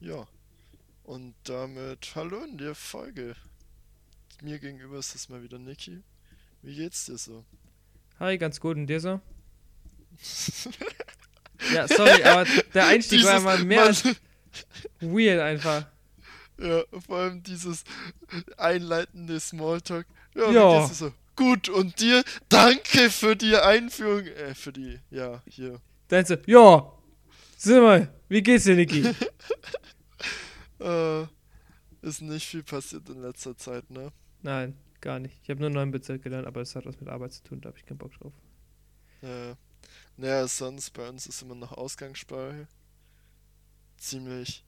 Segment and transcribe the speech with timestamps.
[0.00, 0.26] Ja.
[1.04, 3.36] Und damit hallo in der Folge.
[4.42, 6.02] Mir gegenüber ist es mal wieder Niki.
[6.62, 7.44] Wie geht's dir so?
[8.18, 8.76] Hi, ganz gut.
[8.76, 9.20] Und dir so?
[11.72, 14.04] ja, sorry, aber der Einstieg war Dieses- mal mehr als
[15.00, 15.86] weird einfach.
[16.58, 17.84] Ja, vor allem dieses
[18.56, 20.06] einleitende Smalltalk.
[20.34, 20.86] Ja, Ja.
[20.88, 21.12] so?
[21.36, 22.24] Gut, und dir?
[22.48, 24.26] Danke für die Einführung.
[24.26, 25.80] Äh, für die, ja, hier.
[26.08, 26.90] Dann so, ja,
[27.56, 29.02] sag mal, wie geht's dir, Niki?
[30.78, 31.22] Äh,
[32.02, 34.12] ist nicht viel passiert in letzter Zeit, ne?
[34.42, 35.34] Nein, gar nicht.
[35.42, 37.70] Ich habe nur neuen Bezirk gelernt, aber es hat was mit Arbeit zu tun, da
[37.70, 38.34] habe ich keinen Bock drauf.
[39.22, 39.54] Äh,
[40.18, 42.68] naja, sonst bei uns ist immer noch Ausgangssperre.
[43.96, 44.64] Ziemlich.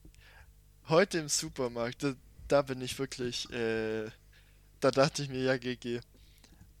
[0.87, 2.13] Heute im Supermarkt, da,
[2.47, 4.09] da bin ich wirklich, äh,
[4.79, 6.01] da dachte ich mir, ja, GG.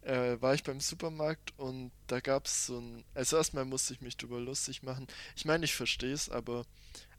[0.01, 3.03] Äh, war ich beim Supermarkt und da gab es so ein.
[3.13, 5.07] Also, erstmal musste ich mich drüber lustig machen.
[5.35, 6.65] Ich meine, ich verstehe es, aber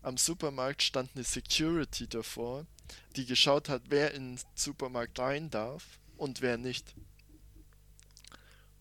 [0.03, 2.67] am Supermarkt stand eine Security davor,
[3.17, 5.85] die geschaut hat, wer in den Supermarkt rein darf
[6.17, 6.95] und wer nicht.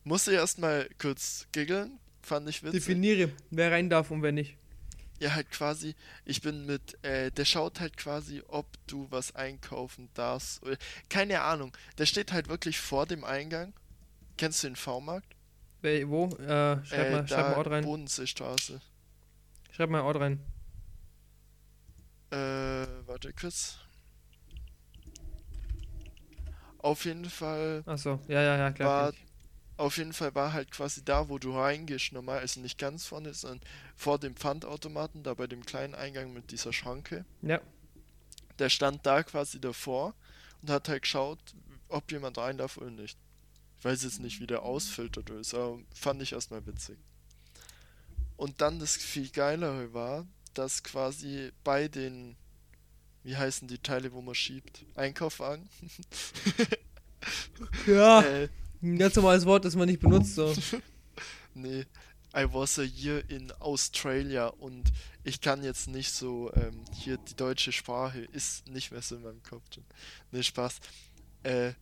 [0.05, 2.79] Musste erstmal kurz giggeln, fand ich witzig.
[2.79, 4.55] Definiere, wer rein darf und wer nicht.
[5.19, 10.09] Ja, halt quasi, ich bin mit, äh, der schaut halt quasi, ob du was einkaufen
[10.13, 10.63] darfst.
[10.63, 10.77] Oder,
[11.09, 13.73] keine Ahnung, der steht halt wirklich vor dem Eingang.
[14.39, 15.35] Kennst du den V-Markt?
[15.81, 16.27] Wo?
[16.37, 17.83] Äh, schreib, äh, mal, schreib mal Ort rein.
[17.83, 18.79] Bodenseestraße.
[19.71, 20.39] Schreib mal Ort rein.
[22.31, 23.79] Äh, warte kurz.
[26.77, 29.07] Auf jeden Fall, Achso, ja, ja, ja, klar.
[29.07, 29.13] War-
[29.75, 33.33] auf jeden Fall war halt quasi da, wo du reingehst, normal, also nicht ganz vorne,
[33.33, 33.59] sondern
[33.97, 37.25] vor dem Pfandautomaten, da bei dem kleinen Eingang mit dieser Schranke.
[37.41, 37.59] Ja,
[38.57, 40.15] der stand da quasi davor
[40.61, 41.39] und hat halt geschaut,
[41.89, 43.17] ob jemand rein darf oder nicht.
[43.79, 46.97] Ich weiß jetzt nicht, wie der ausfiltert ist, aber fand ich erstmal witzig.
[48.35, 52.35] Und dann das viel geilere war, dass quasi bei den,
[53.23, 54.85] wie heißen die Teile, wo man schiebt?
[54.95, 55.69] Einkaufwagen?
[57.87, 58.21] ja.
[58.21, 58.49] Äh,
[58.81, 60.53] ein ganz normales Wort, das man nicht benutzt, so.
[61.53, 61.85] nee,
[62.35, 64.91] I was a year in Australia und
[65.23, 69.23] ich kann jetzt nicht so, ähm, hier die deutsche Sprache ist nicht mehr so in
[69.23, 69.63] meinem Kopf.
[70.31, 70.79] Nee, Spaß.
[71.43, 71.73] Äh,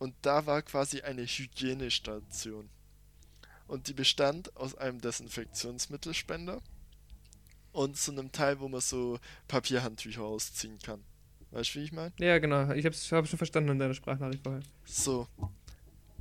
[0.00, 2.70] und da war quasi eine Hygienestation.
[3.68, 6.60] Und die bestand aus einem Desinfektionsmittelspender
[7.72, 11.04] und so einem Teil, wo man so Papierhandtücher ausziehen kann.
[11.50, 12.12] Weißt du, wie ich meine?
[12.18, 12.72] Ja, genau.
[12.72, 14.62] Ich hab's, hab schon verstanden in deiner Sprachnachricht vorher.
[14.84, 15.28] So.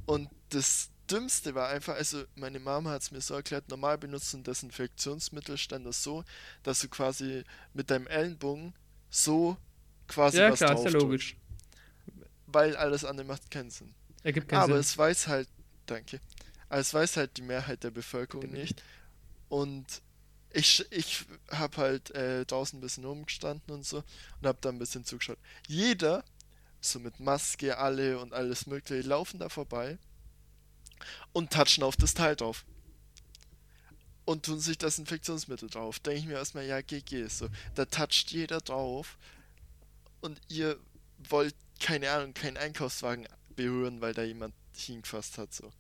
[0.06, 4.34] Und das Dümmste war einfach, also meine Mama hat es mir so erklärt, normal benutzt
[4.34, 6.26] du einen Desinfektionsmittelständer so,
[6.64, 8.74] dass du quasi mit deinem Ellenbogen
[9.10, 9.56] so
[10.08, 11.39] quasi Ja, was klar, ist ja logisch.
[12.52, 13.94] Weil alles andere macht keinen Sinn.
[14.24, 14.82] Ergibt keinen Aber Sinn.
[14.82, 15.48] es weiß halt,
[15.86, 16.20] danke,
[16.68, 18.84] aber es weiß halt die Mehrheit der Bevölkerung nicht.
[19.50, 20.02] Und
[20.52, 24.80] ich, ich habe halt äh, draußen ein bisschen rumgestanden und so und habe da ein
[24.80, 25.38] bisschen zugeschaut.
[25.68, 26.24] Jeder,
[26.82, 29.98] so mit Maske, alle und alles Mögliche, laufen da vorbei
[31.34, 32.66] und touchen auf das Teil drauf.
[34.26, 36.00] Und tun sich Desinfektionsmittel drauf.
[36.00, 37.50] Denke ich mir erstmal, ja, GG, so.
[37.74, 39.18] Da toucht jeder drauf
[40.22, 40.78] und ihr
[41.30, 45.72] wollt, keine Ahnung, keinen Einkaufswagen berühren, weil da jemand hingefasst hat, so.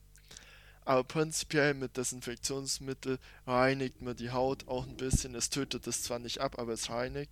[0.86, 5.36] Aber prinzipiell mit Desinfektionsmittel reinigt man die Haut auch ein bisschen.
[5.36, 7.32] Es tötet es zwar nicht ab, aber es reinigt.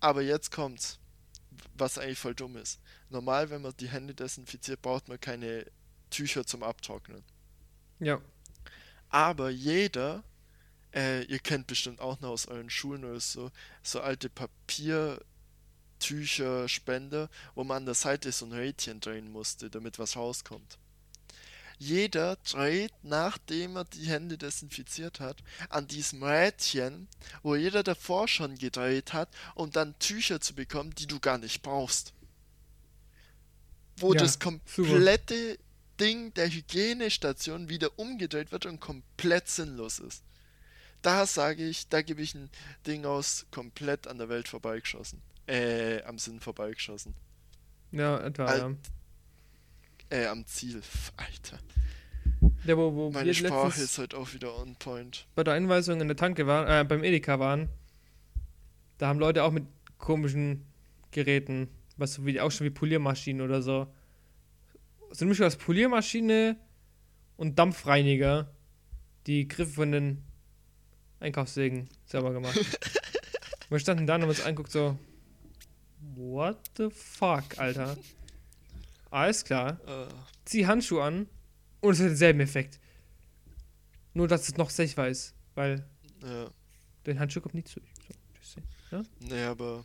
[0.00, 0.98] Aber jetzt kommt's,
[1.78, 2.78] was eigentlich voll dumm ist.
[3.08, 5.64] Normal, wenn man die Hände desinfiziert, braucht man keine
[6.10, 7.24] Tücher zum Abtrocknen.
[8.00, 8.20] Ja.
[9.08, 10.22] Aber jeder,
[10.94, 13.50] äh, ihr kennt bestimmt auch noch aus euren Schulen oder so,
[13.82, 14.28] so alte
[15.98, 20.78] Papiertücher, Spender, wo man an der Seite so ein Rädchen drehen musste, damit was rauskommt.
[21.78, 27.06] Jeder dreht, nachdem er die Hände desinfiziert hat, an diesem Rädchen,
[27.42, 31.60] wo jeder davor schon gedreht hat, um dann Tücher zu bekommen, die du gar nicht
[31.62, 32.14] brauchst.
[33.98, 34.44] Wo Ja, das super.
[34.52, 35.58] komplette
[36.00, 40.22] Ding der Hygienestation wieder umgedreht wird und komplett sinnlos ist.
[41.02, 42.50] Da sage ich, da gebe ich ein
[42.86, 45.22] Ding aus, komplett an der Welt vorbeigeschossen.
[45.46, 47.14] Äh, am Sinn vorbeigeschossen.
[47.92, 50.18] Ja, etwa, Al- ja.
[50.18, 50.82] Äh, am Ziel.
[51.16, 51.58] Alter.
[52.66, 55.26] Der, wo, wo Meine wir Sprache ist halt auch wieder on point.
[55.34, 57.68] bei der Einweisung in der Tanke waren, äh, beim Edeka waren,
[58.98, 59.64] da haben Leute auch mit
[59.98, 60.66] komischen
[61.12, 63.86] Geräten, was so wie auch schon wie Poliermaschinen oder so.
[65.12, 66.56] So eine Mischung aus Poliermaschine
[67.36, 68.52] und Dampfreiniger,
[69.26, 70.22] die Griffe von den
[71.20, 72.58] Einkaufssägen selber gemacht.
[73.70, 74.98] Wir standen da und haben uns anguckt so,
[76.14, 77.96] what the fuck, Alter.
[79.10, 79.78] Alles klar.
[79.86, 80.06] Äh,
[80.44, 81.26] zieh Handschuhe an
[81.80, 82.78] und es hat denselben Effekt.
[84.14, 85.84] Nur, dass es noch sichtbar ist, weil
[86.22, 86.46] ja.
[87.06, 87.86] den Handschuh kommt nicht durch.
[88.42, 88.60] So,
[88.90, 89.04] oder?
[89.20, 89.84] Nee, aber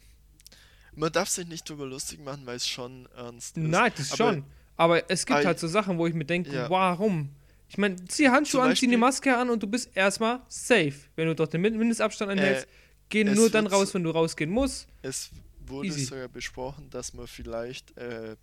[0.96, 3.64] man darf sich nicht drüber lustig machen, weil es schon ernst ist.
[3.64, 4.44] Nein, das Aber- schon.
[4.78, 6.70] Aber es gibt Ah, halt so Sachen, wo ich mir denke, Ja.
[6.70, 7.30] warum?
[7.70, 10.94] Ich meine, zieh Handschuhe an, zieh Beispiel- Maske an und du bist erstmal safe.
[11.16, 12.68] Wenn du dort den Min- Mindestabstand einhältst,
[13.10, 14.88] geh Äh, es nur dann raus, wenn du rausgehen musst.
[15.02, 15.30] Es
[15.72, 16.06] wurde Easy.
[16.06, 18.36] sogar besprochen, dass man vielleicht äh,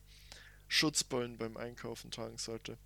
[0.68, 2.76] Schutzbeulen beim Einkaufen tragen sollte.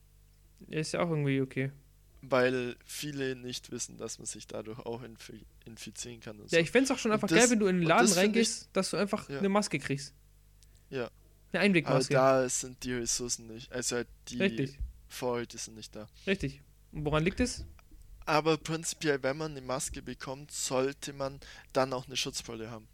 [0.69, 1.73] Ist ja auch irgendwie okay.
[2.21, 6.39] Weil viele nicht wissen, dass man sich dadurch auch infi infizieren kann.
[6.39, 6.57] Ja, so.
[6.59, 8.69] ich fände es auch schon einfach das- geil, wenn du in den Laden das reingehst,
[8.73, 9.39] dass du einfach Ja.
[9.39, 10.15] eine Maske kriegst.
[10.91, 11.05] Ja.
[11.05, 11.11] Eine
[11.53, 12.15] Aber Einwegmaske.
[12.15, 13.71] da sind die Ressourcen nicht.
[13.73, 14.79] Also halt die Richtig,
[15.09, 16.09] Vorräte sind nicht da.
[16.27, 16.63] richtig.
[16.93, 17.65] Und woran liegt es?
[18.25, 21.41] Aber prinzipiell, wenn man eine Maske bekommt, sollte man
[21.73, 22.87] dann auch eine Schutzbrille haben.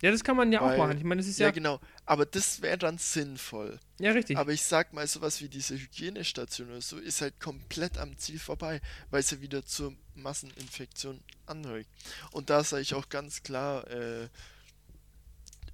[0.00, 0.98] Ja, das kann man ja auch Weil- machen.
[0.98, 1.50] Ich meine, das ist Ja, ja.
[1.52, 1.80] genau.
[2.06, 3.80] Aber das wäre dann sinnvoll.
[3.98, 4.36] Ja, richtig.
[4.36, 8.38] Aber ich sag mal, sowas wie diese Hygienestation oder so ist halt komplett am Ziel
[8.38, 8.80] vorbei,
[9.10, 11.90] weil es ja wieder zur Masseninfektion anregt.
[12.30, 14.28] Und da sage ich auch ganz klar, äh,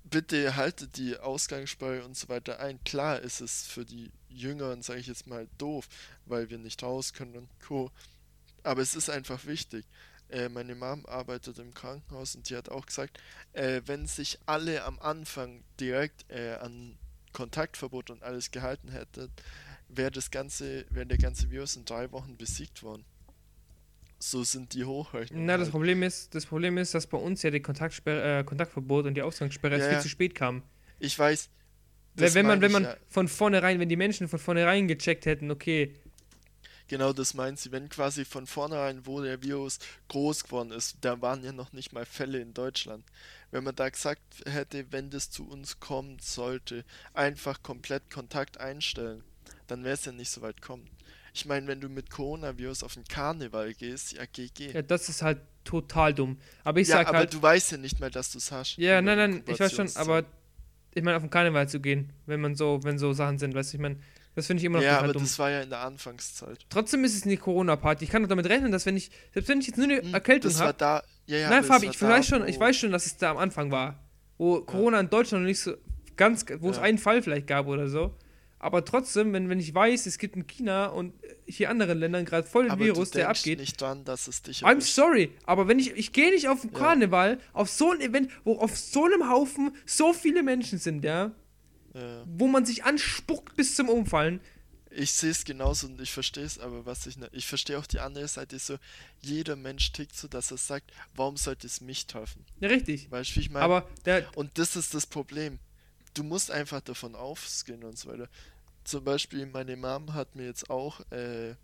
[0.04, 2.82] bitte haltet die Ausgangssperre und so weiter ein.
[2.84, 5.88] Klar ist es für die Jüngeren, sage ich jetzt mal, doof,
[6.26, 7.90] weil wir nicht raus können und Co.
[8.62, 9.84] Aber es ist einfach wichtig.
[10.30, 13.20] Äh, meine Mom arbeitet im Krankenhaus und die hat auch gesagt,
[13.52, 16.96] äh, wenn sich alle am Anfang direkt äh, an
[17.32, 19.30] Kontaktverbot und alles gehalten hätten,
[19.88, 23.04] wäre das ganze, wäre der ganze Virus in drei Wochen besiegt worden.
[24.18, 25.44] So sind die Hochrechnungen.
[25.44, 25.72] Na, das halt.
[25.72, 29.78] Problem ist, das Problem ist, dass bei uns ja die äh, Kontaktverbot und die Ausgangssperre
[29.78, 30.00] Ja, viel ja.
[30.00, 30.62] zu spät kamen.
[30.98, 31.50] Ich weiß.
[32.14, 32.96] Wenn, das man, wenn man ja.
[33.08, 35.94] von vornherein, wenn die Menschen von vornherein gecheckt hätten, okay,
[36.88, 37.72] Genau das meint sie.
[37.72, 39.78] Wenn quasi von vornherein, wo der Virus
[40.08, 43.04] groß geworden ist, da waren ja noch nicht mal Fälle in Deutschland.
[43.50, 46.84] Wenn man da gesagt hätte, wenn das zu uns kommt, sollte
[47.14, 49.22] einfach komplett Kontakt einstellen,
[49.66, 50.88] dann wäre es ja nicht so weit kommen.
[51.32, 54.72] Ich meine, wenn du mit Coronavirus auf den Karneval gehst, ja GG.
[54.72, 56.38] ja, das ist halt total dumm.
[56.62, 58.76] Aber ich ja, sag aber halt, du weißt ja nicht mal, dass du es hast.
[58.76, 60.24] ja, nein, nein, ich weiß schon, aber
[60.94, 63.72] ich meine, auf den Karneval zu gehen, wenn man so, wenn so Sachen sind, weißt
[63.72, 63.98] du, ich meine,
[64.34, 65.22] das finde ich immer noch Ja, aber dumm.
[65.22, 66.58] das war ja in der Anfangszeit.
[66.68, 68.04] Trotzdem ist es eine Corona-Party.
[68.04, 70.14] Ich kann doch damit rechnen, dass wenn ich, selbst wenn ich jetzt nur eine Hm,
[70.14, 71.02] Erkältung das war habe, da.
[71.26, 73.38] Ja, ja, nein, Fabi, ich da, weiß schon, ich weiß schon, dass es da am
[73.38, 73.98] Anfang war,
[74.36, 75.74] wo Corona in Deutschland noch nicht so
[76.16, 76.82] ganz, wo es Ja.
[76.82, 78.14] einen Fall vielleicht gab oder so.
[78.58, 81.12] Aber trotzdem, wenn, wenn ich weiß, es gibt in China und
[81.44, 83.58] hier anderen Ländern gerade voll den Virus, der abgeht.
[83.58, 84.94] nicht dran, dass es dich I'm erwischt.
[84.94, 86.78] sorry, aber wenn ich, ich gehe nicht auf den Ja.
[86.78, 91.32] Karneval, auf so ein Event, wo auf so einem Haufen so viele Menschen sind, ja,
[91.94, 92.24] Ja.
[92.26, 94.40] wo man sich anspuckt bis zum Umfallen.
[94.90, 97.86] Ich sehe es genauso und ich verstehe es, aber was ich ne, ich verstehe auch
[97.86, 98.78] die andere Seite so,
[99.20, 102.44] jeder Mensch tickt so, dass er sagt, warum sollte es mich treffen?
[102.60, 103.10] Ja, richtig.
[103.10, 103.64] Weißt du, wie ich meine?
[103.64, 105.58] Aber der, Und das ist das Problem.
[106.14, 108.28] Du musst einfach davon ausgehen und so weiter.
[108.84, 111.54] Zum Beispiel, meine Mom hat mir jetzt auch äh,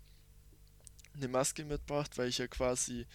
[1.15, 3.05] eine Maske mitgebracht, weil ich ja quasi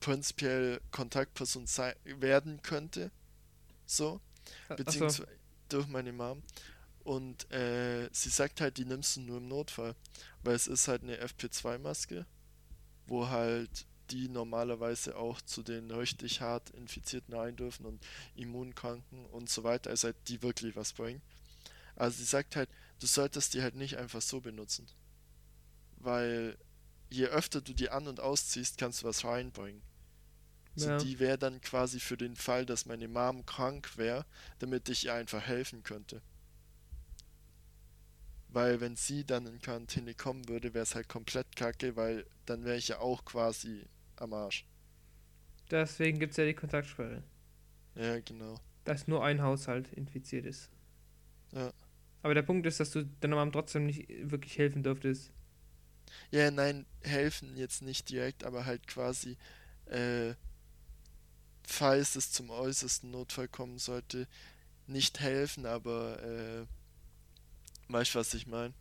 [0.00, 3.10] prinzipiell Kontaktperson sei werden könnte.
[3.86, 4.20] So.
[4.68, 5.26] beziehungsweise
[5.68, 6.42] durch meine Mom.
[7.04, 9.94] Und äh, sie sagt halt, die nimmst du nur im Notfall.
[10.42, 12.26] Weil es ist halt eine FP2-Maske,
[13.06, 18.04] wo halt die normalerweise auch zu den richtig hart Infizierten rein dürfen und
[18.34, 19.90] Immunkranken und so weiter.
[19.90, 21.22] Also halt die wirklich was bringen.
[21.96, 22.68] Also sie sagt halt,
[23.00, 24.86] du solltest die halt nicht einfach so benutzen.
[25.98, 26.56] Weil
[27.10, 29.82] je öfter du die an- und ausziehst, kannst du was reinbringen.
[30.76, 30.98] So, Ja.
[30.98, 34.26] die wäre dann quasi für den Fall, dass meine Mom krank wäre,
[34.58, 36.22] damit ich ihr einfach helfen könnte.
[38.48, 42.64] Weil wenn sie dann in Quarantäne kommen würde, wäre es halt komplett kacke, weil dann
[42.64, 44.66] wäre ich ja auch quasi am Arsch.
[45.70, 47.22] deswegen gibt es ja die Kontaktsperre.
[47.94, 48.60] Ja, genau.
[48.84, 50.70] dass nur ein Haushalt infiziert ist.
[51.52, 51.72] Ja.
[52.22, 55.32] Aber der Punkt ist, dass du deiner Mom trotzdem nicht wirklich helfen dürftest.
[56.30, 59.36] Ja, nein, helfen jetzt nicht direkt, aber halt quasi,
[59.86, 60.34] äh,
[61.66, 64.26] falls es zum äußersten Notfall kommen sollte,
[64.86, 66.66] nicht helfen, aber, äh,
[67.88, 68.72] weißt du, was ich meine?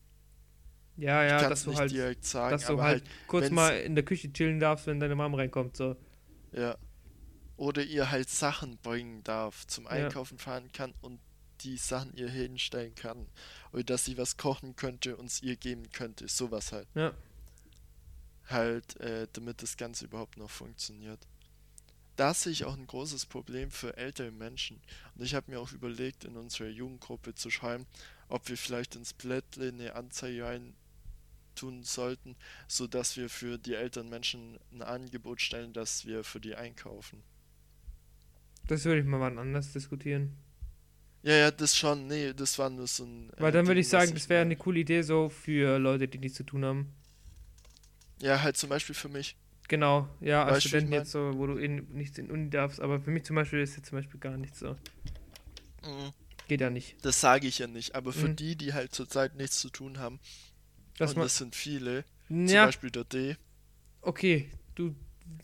[0.98, 3.04] Ja, ja, ich kann dass es du nicht halt, direkt sagen, dass du aber halt,
[3.04, 5.76] halt, kurz mal in der Küche chillen darfst, wenn deine Mom reinkommt.
[5.76, 5.98] So.
[6.54, 6.78] Ja.
[7.58, 9.92] Oder ihr halt Sachen bringen darf, zum Ja.
[9.92, 11.20] Einkaufen fahren kann und
[11.62, 13.28] die Sachen ihr hinstellen kann.
[13.74, 16.28] Oder dass sie was kochen könnte und es ihr geben könnte.
[16.28, 16.88] Sowas halt.
[16.94, 17.14] Ja.
[18.48, 21.20] Halt, äh, damit das Ganze überhaupt noch funktioniert.
[22.16, 24.80] Da sehe ich auch ein großes Problem für ältere Menschen.
[25.16, 27.86] Und ich habe mir auch überlegt, in unserer Jugendgruppe zu schreiben,
[28.30, 30.74] ob wir vielleicht ins Blättle eine Anzeige rein
[31.56, 32.36] tun sollten,
[32.68, 37.24] sodass wir für die älteren Menschen ein Angebot stellen, dass wir für die einkaufen.
[38.68, 40.36] Das würde ich mal wann anders diskutieren.
[41.24, 42.08] Ja, ja, das schon.
[42.08, 43.32] Nee, das war nur so ein.
[43.38, 46.20] Weil äh, dann würde ich sagen, das wäre eine coole Idee so für Leute, die
[46.20, 46.94] nichts zu tun haben.
[48.22, 49.36] Ja, halt zum Beispiel für mich.
[49.68, 53.00] Genau, ja, als Weißt Student jetzt so, wo du in, nicht in Uni darfst, aber
[53.02, 54.74] für mich zum Beispiel ist jetzt zum Beispiel gar nicht so.
[55.84, 56.14] Mhm.
[56.48, 56.96] Geht ja nicht.
[57.04, 58.36] Das sage ich ja nicht, aber für Mhm.
[58.36, 60.20] die, die halt zurzeit nichts zu tun haben,
[61.00, 63.36] Das und das sind viele, zum ja, Beispiel der D,
[64.02, 64.96] okay, du,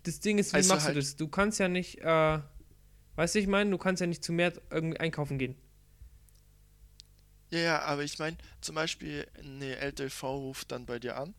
[0.04, 1.16] das Ding ist, wie Also machst halt- du das?
[1.16, 2.40] Du kannst ja nicht, äh,
[3.16, 5.56] weißt du, ich meine, du kannst ja nicht zu mehr irgendwie einkaufen gehen.
[7.50, 11.34] Ja, ja, aber ich meine, zum Beispiel eine LTV ruft dann bei dir an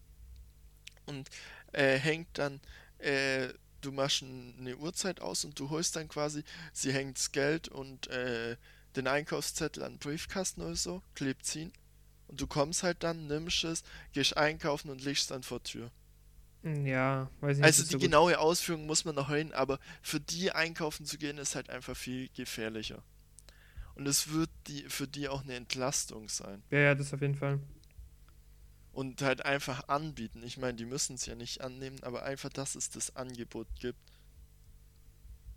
[1.06, 1.30] und
[1.73, 2.61] äh, hängt dann,
[2.99, 3.49] äh,
[3.81, 8.07] du machst eine Uhrzeit aus und du holst dann quasi, sie hängt das Geld und
[8.09, 8.57] äh,
[8.97, 11.73] den Einkaufszettel an den Briefkasten oder so, klebt ihn
[12.29, 15.91] und du kommst halt dann, nimmst es, gehst einkaufen und legst dann vor Tür.
[16.62, 17.64] Hm, Ja, weiß nicht.
[17.64, 21.38] Also die so genaue Ausführung muss man noch hören, aber für die einkaufen zu gehen
[21.38, 23.02] ist halt einfach viel gefährlicher.
[23.95, 26.62] Und es wird die, für die auch eine Entlastung sein.
[26.71, 27.59] Ja, ja, das auf jeden Fall.
[28.92, 30.42] Und halt einfach anbieten.
[30.42, 33.99] Ich meine, die müssen es ja nicht annehmen, aber einfach, dass es das Angebot gibt.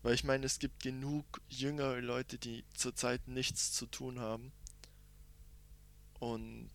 [0.04, 4.52] Weil ich meine, es gibt genug jüngere Leute, die zurzeit nichts zu tun haben.
[6.20, 6.70] Und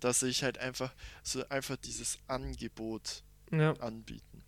[0.00, 3.72] dass ich halt einfach so einfach dieses Angebot Ja.
[3.80, 4.44] anbieten.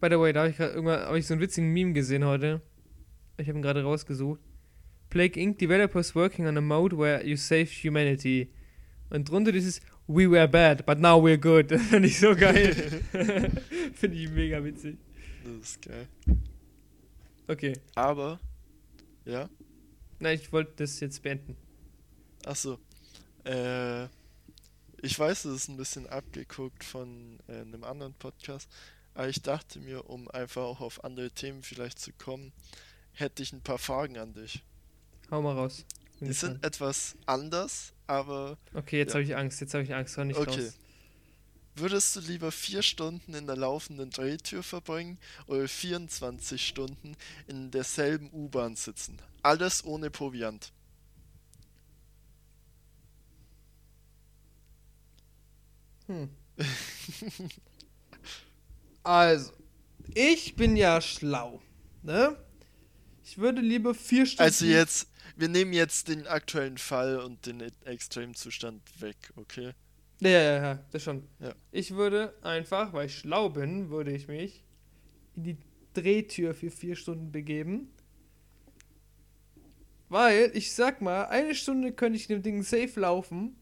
[0.00, 2.24] By the way, da habe ich gerade irgendwann hab ich so einen witzigen Meme gesehen
[2.24, 2.60] heute.
[3.36, 4.40] Ich habe ihn gerade rausgesucht.
[5.10, 5.58] Plague Inc.
[5.58, 8.48] Developers working on a mode where you save humanity.
[9.10, 11.70] Und drunter dieses We were bad, but now we're good.
[11.70, 12.74] Das finde ich so geil.
[13.94, 14.96] finde ich mega witzig.
[15.44, 16.08] Das ist geil.
[17.46, 17.72] Okay.
[17.94, 18.38] Aber,
[19.24, 19.48] ja,
[20.20, 21.56] Nein, ich wollte das jetzt beenden.
[22.44, 22.78] ach so.
[23.44, 24.04] Äh,
[25.02, 28.68] ich weiß, es ist ein bisschen abgeguckt von äh, einem anderen Podcast,
[29.14, 32.52] aber ich dachte mir, um einfach auch auf andere Themen vielleicht zu kommen,
[33.12, 34.62] hätte ich ein paar Fragen an dich.
[35.30, 35.84] Hau mal raus.
[36.20, 39.14] Die sind etwas anders, aber Okay, jetzt ja.
[39.14, 39.60] habe ich Angst.
[39.60, 40.16] Jetzt habe ich Angst.
[40.16, 40.66] Hör nicht Okay.
[40.66, 40.78] raus.
[41.74, 47.16] würdest du lieber vier Stunden in der laufenden Drehtür verbringen oder 24 Stunden
[47.48, 49.18] in derselben U-Bahn sitzen?
[49.42, 50.72] Alles ohne Proviant.
[56.08, 56.28] Hm.
[59.02, 59.52] Also,
[60.14, 61.60] ich bin ja schlau,
[62.02, 62.36] ne?
[63.24, 64.42] Ich würde lieber vier Stunden.
[64.42, 69.72] Also jetzt, wir nehmen jetzt den aktuellen Fall und den Extremzustand weg, okay?
[70.20, 71.22] Ja, ja, ja, ja, das schon.
[71.38, 71.54] Ja.
[71.72, 74.62] Ich würde einfach, weil ich schlau bin, würde ich mich
[75.34, 75.56] in die
[75.94, 77.90] Drehtür für vier Stunden begeben.
[80.08, 83.56] Weil, ich sag mal, eine Stunde könnte ich in dem Ding safe laufen.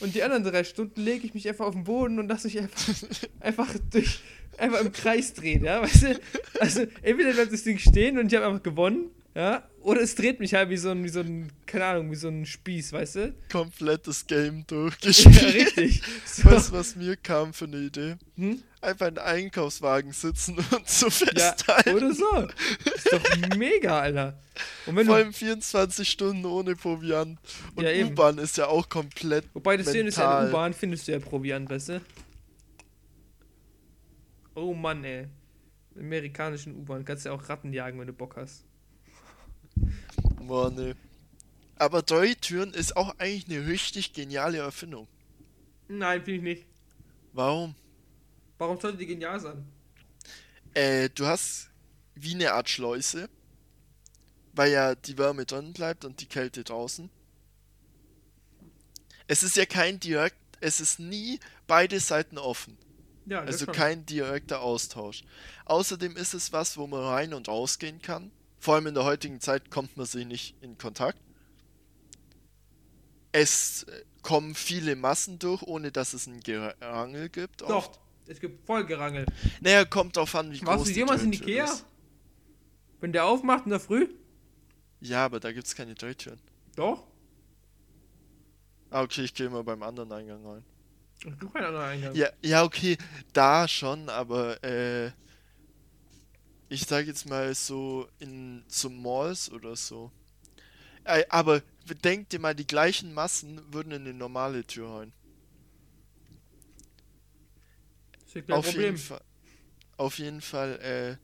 [0.00, 2.58] Und die anderen drei Stunden lege ich mich einfach auf den Boden und lasse mich
[2.58, 2.94] einfach,
[3.40, 4.20] einfach durch,
[4.56, 6.20] einfach im Kreis drehen, ja, weißt du?
[6.58, 10.40] Also, entweder bleibt das Ding stehen und ich habe einfach gewonnen, ja, oder es dreht
[10.40, 13.14] mich halt wie so ein, wie so ein, keine Ahnung, wie so ein Spieß, weißt
[13.16, 13.34] du?
[13.50, 15.54] Komplettes Game Ja, durchgespielt.
[15.76, 16.02] richtig.
[16.26, 16.44] So.
[16.50, 18.16] Weißt du, was mir kam für eine Idee?
[18.36, 18.62] Hm?
[18.80, 21.90] Einfach in Einkaufswagen sitzen und so Ja, festhalten.
[21.94, 22.48] oder so.
[22.94, 24.38] Ist doch mega, Alter.
[24.86, 27.38] Und wenn Vor allem 24 Stunden ohne Proviant.
[27.74, 28.04] Und Ja.
[28.06, 29.44] U-Bahn ist ja auch komplett.
[29.54, 30.50] wobei das Schöne ist ja, in der.
[30.54, 32.00] U-Bahn findest du ja Proviant, weißt du?
[34.54, 35.28] Oh Mann, ey.
[35.98, 38.64] Amerikanischen U-Bahn kannst du ja auch Ratten jagen, wenn du Bock hast.
[40.40, 40.94] Boah, nee.
[41.76, 45.08] Aber Drehtüren ist auch eigentlich eine richtig geniale Erfindung.
[45.88, 46.66] Nein, finde ich nicht.
[47.32, 47.74] Warum?
[48.58, 49.64] Warum sollte die genial sein?
[50.74, 51.70] Äh, du hast
[52.14, 53.28] wie eine Art Schleuse,
[54.52, 57.10] weil ja die Wärme drin bleibt und die Kälte draußen.
[59.26, 62.76] Es ist ja kein direkt, es ist nie beide Seiten offen.
[63.26, 65.22] Ja, Also kein direkter Austausch.
[65.64, 68.30] Außerdem ist es was, wo man rein und rausgehen kann.
[68.62, 71.18] Vor allem in der heutigen Zeit kommt man sich nicht in Kontakt.
[73.32, 77.62] Es äh, kommen viele Massen durch, ohne dass es ein Gerangel gibt.
[77.62, 77.96] Oft.
[77.96, 79.26] Doch, es gibt voll Gerangel.
[79.60, 81.64] Naja, kommt drauf an, wie Warst groß du die jemals in Ikea?
[81.64, 81.84] ist.
[83.00, 84.06] Wenn der aufmacht in der Früh?
[85.00, 86.38] Ja, aber da gibt es keine Drehtüren.
[86.76, 87.02] Doch.
[88.90, 90.64] Ah, okay, ich gehe mal beim anderen Eingang rein.
[91.18, 92.14] Es gibt keinen anderen Eingang.
[92.14, 92.96] Ja, ja, okay,
[93.32, 95.10] da schon, aber äh,
[96.72, 100.10] ich sag jetzt mal so in so Malls oder so.
[101.28, 101.62] Aber
[102.02, 105.12] denk dir mal, die gleichen Massen würden in eine normale Tür rein.
[108.48, 108.84] Auf Problem.
[108.84, 109.20] jeden Fall.
[109.98, 111.16] Auf jeden Fall, äh,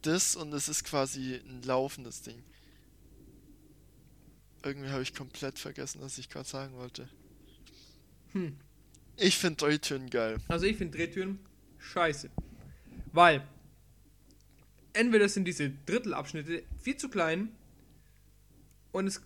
[0.00, 2.42] das und es ist quasi ein laufendes Ding.
[4.64, 7.08] Irgendwie habe ich komplett vergessen, was ich gerade sagen wollte.
[8.32, 8.56] Hm.
[9.16, 10.38] Ich finde Drehtüren geil.
[10.48, 11.38] Also ich finde Drehtüren
[11.78, 12.30] scheiße.
[13.12, 13.46] Weil
[14.96, 17.50] entweder sind diese Drittelabschnitte viel zu klein
[18.92, 19.20] und es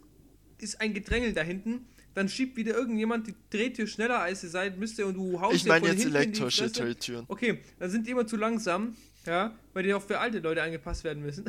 [0.59, 4.79] ist ein Gedrängel da hinten, dann schiebt wieder irgendjemand die Drehtür schneller als ihr seid,
[4.79, 6.71] müsst ihr und du haust Ich meine jetzt elektrische.
[6.71, 7.25] Drehtüren.
[7.29, 8.97] Okay, dann sind die immer zu langsam,
[9.27, 11.45] ja, weil die auch für alte Leute angepasst werden müssen.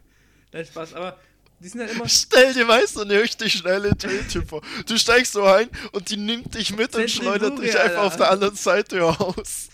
[0.52, 1.18] Nein, Spaß, aber
[1.60, 2.08] die sind halt immer.
[2.08, 4.62] Stell dir mal so eine richtig schnelle Drehtür vor.
[4.86, 8.30] Du steigst so ein und die nimmt dich mit und schleudert dich einfach auf der
[8.30, 9.68] anderen Seite raus.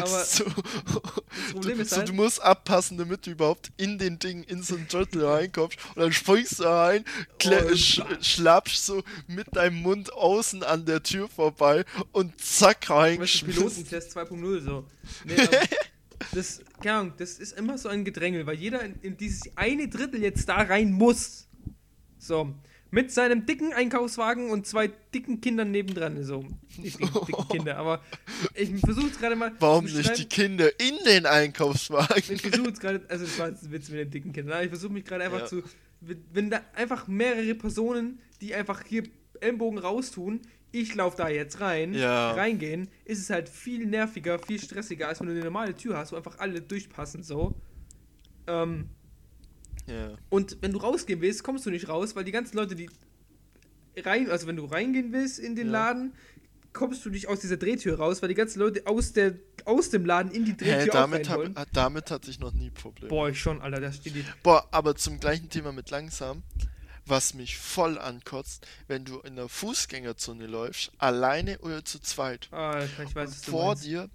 [0.00, 3.98] Aber so, das Problem du, ist so, halt, du musst abpassen, damit du überhaupt in
[3.98, 5.78] den Ding, in so ein Turtle reinkommst.
[5.94, 7.04] Und dann springst du rein,
[7.44, 13.18] Oh, sch schlappst so mit deinem Mund außen an der Tür vorbei und zack rein.
[13.18, 14.84] Pilotentest 2.0 so.
[15.24, 15.36] Nee,
[16.32, 19.88] das, keine Ahnung, das ist immer so ein Gedrängel, weil jeder in, in dieses eine
[19.88, 21.48] Drittel jetzt da rein muss.
[22.18, 22.54] So.
[22.94, 26.22] Mit seinem dicken Einkaufswagen und zwei dicken Kindern nebendran.
[26.24, 26.44] So.
[26.76, 28.02] Nicht die dicken Kinder, aber
[28.54, 29.50] ich versuche es gerade mal.
[29.60, 30.26] Warum nicht die.
[30.26, 32.22] Kinder in den Einkaufswagen?
[32.28, 34.52] Ich versuche es gerade, also das war jetzt ein Witz mit den dicken Kindern.
[34.54, 35.46] aber Ich versuche mich gerade einfach Ja.
[35.46, 35.62] zu,
[36.02, 39.04] wenn- wenn da einfach mehrere Personen, die einfach hier
[39.40, 42.32] Ellenbogen raustun, ich laufe da jetzt rein, Ja.
[42.32, 46.12] reingehen, ist es halt viel nerviger, viel stressiger, als wenn du eine normale Tür hast,
[46.12, 47.54] wo einfach alle durchpassen so.
[48.46, 48.90] Ähm,
[49.86, 50.12] Ja.
[50.30, 52.88] und wenn du rausgehen willst, kommst du nicht raus, weil die ganzen Leute, die
[54.04, 55.72] rein, also wenn du reingehen willst in den Ja.
[55.72, 56.12] Laden,
[56.72, 59.34] kommst du nicht aus dieser Drehtür raus, weil die ganzen Leute aus, der,
[59.66, 61.54] aus dem Laden in die Drehtür auch damit, rein hab, wollen.
[61.72, 63.08] damit hatte ich noch nie Probleme.
[63.08, 64.24] Boah, ich schon, Alter, da steht die.
[64.42, 66.42] Boah, aber zum gleichen Thema mit langsam,
[67.04, 72.48] was mich voll ankotzt, wenn du in der Fußgängerzone läufst, alleine oder zu zweit.
[72.52, 73.84] Ah, ich weiß, was du Vor meinst.
[73.84, 74.08] dir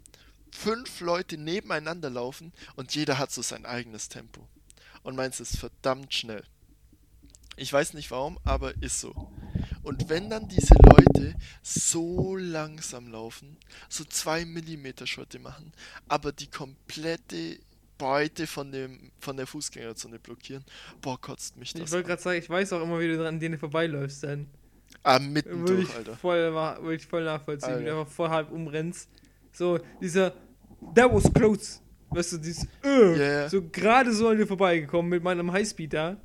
[0.52, 4.48] fünf Leute nebeneinander laufen und jeder hat so sein eigenes Tempo.
[5.08, 6.44] Und meins ist verdammt schnell.
[7.56, 9.32] Ich weiß nicht warum, aber ist so.
[9.82, 11.34] Und wenn dann diese Leute
[11.64, 13.56] so langsam laufen,
[13.88, 15.72] so zwei Millimeter Schritte machen,
[16.10, 17.58] aber die komplette
[17.98, 20.66] Beute von, dem, von der Fußgängerzone blockieren,
[21.00, 22.10] boah, kotzt mich Ich das wollte an.
[22.10, 24.48] gerade sagen, ich weiß auch immer, wie du an denen vorbeiläufst, dann.
[25.04, 26.18] Ah, Würde mittendurch, ich, Alter.
[26.18, 29.10] voll, würde ich voll nachvollziehen, wie du einfach voll halb umrennst.
[29.54, 30.32] So, dieser,
[30.96, 31.80] that was close.
[32.10, 33.50] Weißt du, dieses, äh, Ja, ja.
[33.50, 36.18] so gerade so an dir vorbeigekommen mit meinem Highspeed da.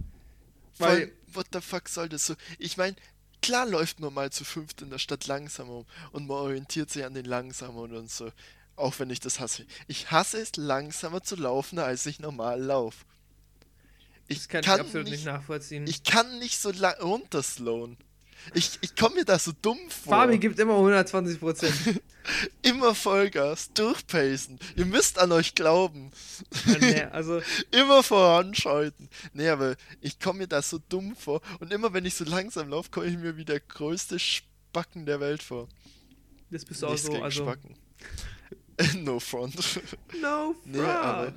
[0.78, 2.34] Weil, what the fuck soll das so?
[2.58, 2.96] Ich meine,
[3.42, 7.04] klar läuft man mal zu fünft in der Stadt langsam um und man orientiert sich
[7.04, 8.30] an den Langsameren und so.
[8.76, 9.66] Auch wenn ich das hasse.
[9.86, 13.04] Ich hasse es, langsamer zu laufen, als ich normal laufe.
[14.28, 15.86] Ich das kann, kann, ich absolut nicht, nicht, nachvollziehen.
[15.86, 17.98] ich kann nicht so lang runterslowen.
[18.54, 20.12] Ich, ich komme mir da so dumm vor.
[20.14, 21.74] Fabi gibt immer 120 Prozent.
[22.62, 24.60] Immer Vollgas, durchpacen.
[24.76, 26.12] Ihr müsst an euch glauben.
[26.80, 29.08] nee, also, Immer voranschreiten.
[29.32, 31.40] Nee, aber ich komme mir da so dumm vor.
[31.58, 35.18] Und immer wenn ich so langsam laufe, komme ich mir wie der größte Spacken der
[35.18, 35.66] Welt vor.
[36.50, 37.74] das bist du auch so, also, Spacken.
[39.04, 39.56] no front.
[40.20, 41.36] no Nee, aber- front.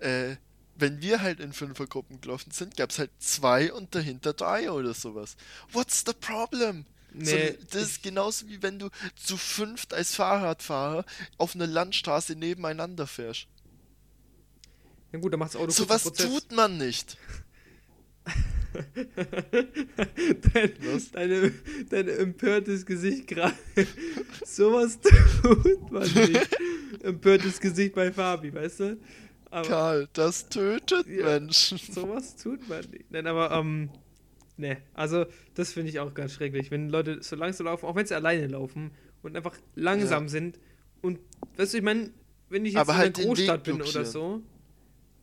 [0.00, 0.36] äh,
[0.78, 4.94] wenn wir halt in Fünfergruppen gelaufen sind, gab es halt zwei und dahinter drei oder
[4.94, 5.36] sowas.
[5.72, 6.86] What's the problem?
[7.18, 11.04] So, Nee, das ist genauso wie wenn du zu fünft als Fahrradfahrer
[11.36, 13.48] auf einer Landstraße nebeneinander fährst.
[15.12, 16.26] ja gut, dann macht das Auto im Prozess.
[16.26, 17.16] tut man nicht.
[20.52, 21.10] dein, Was?
[21.10, 21.52] Deine,
[21.88, 23.56] dein empörtes Gesicht gerade.
[24.44, 26.48] Sowas tut man nicht.
[27.02, 28.98] Empörtes Gesicht bei Fabi, weißt du?
[29.50, 31.24] Aber Karl, das tötet Ja.
[31.38, 31.78] Menschen.
[31.92, 33.10] sowas tut man nicht.
[33.10, 33.90] Nein, aber, ähm,
[34.56, 36.70] ne, also, das finde ich auch ganz schrecklich.
[36.70, 38.90] Wenn Leute so langsam laufen, auch wenn sie alleine laufen
[39.22, 40.58] und einfach langsam sind
[41.02, 41.18] und,
[41.56, 42.10] weißt du, ich meine,
[42.50, 44.42] wenn ich jetzt Aber in halt einer Großstadt bin oder so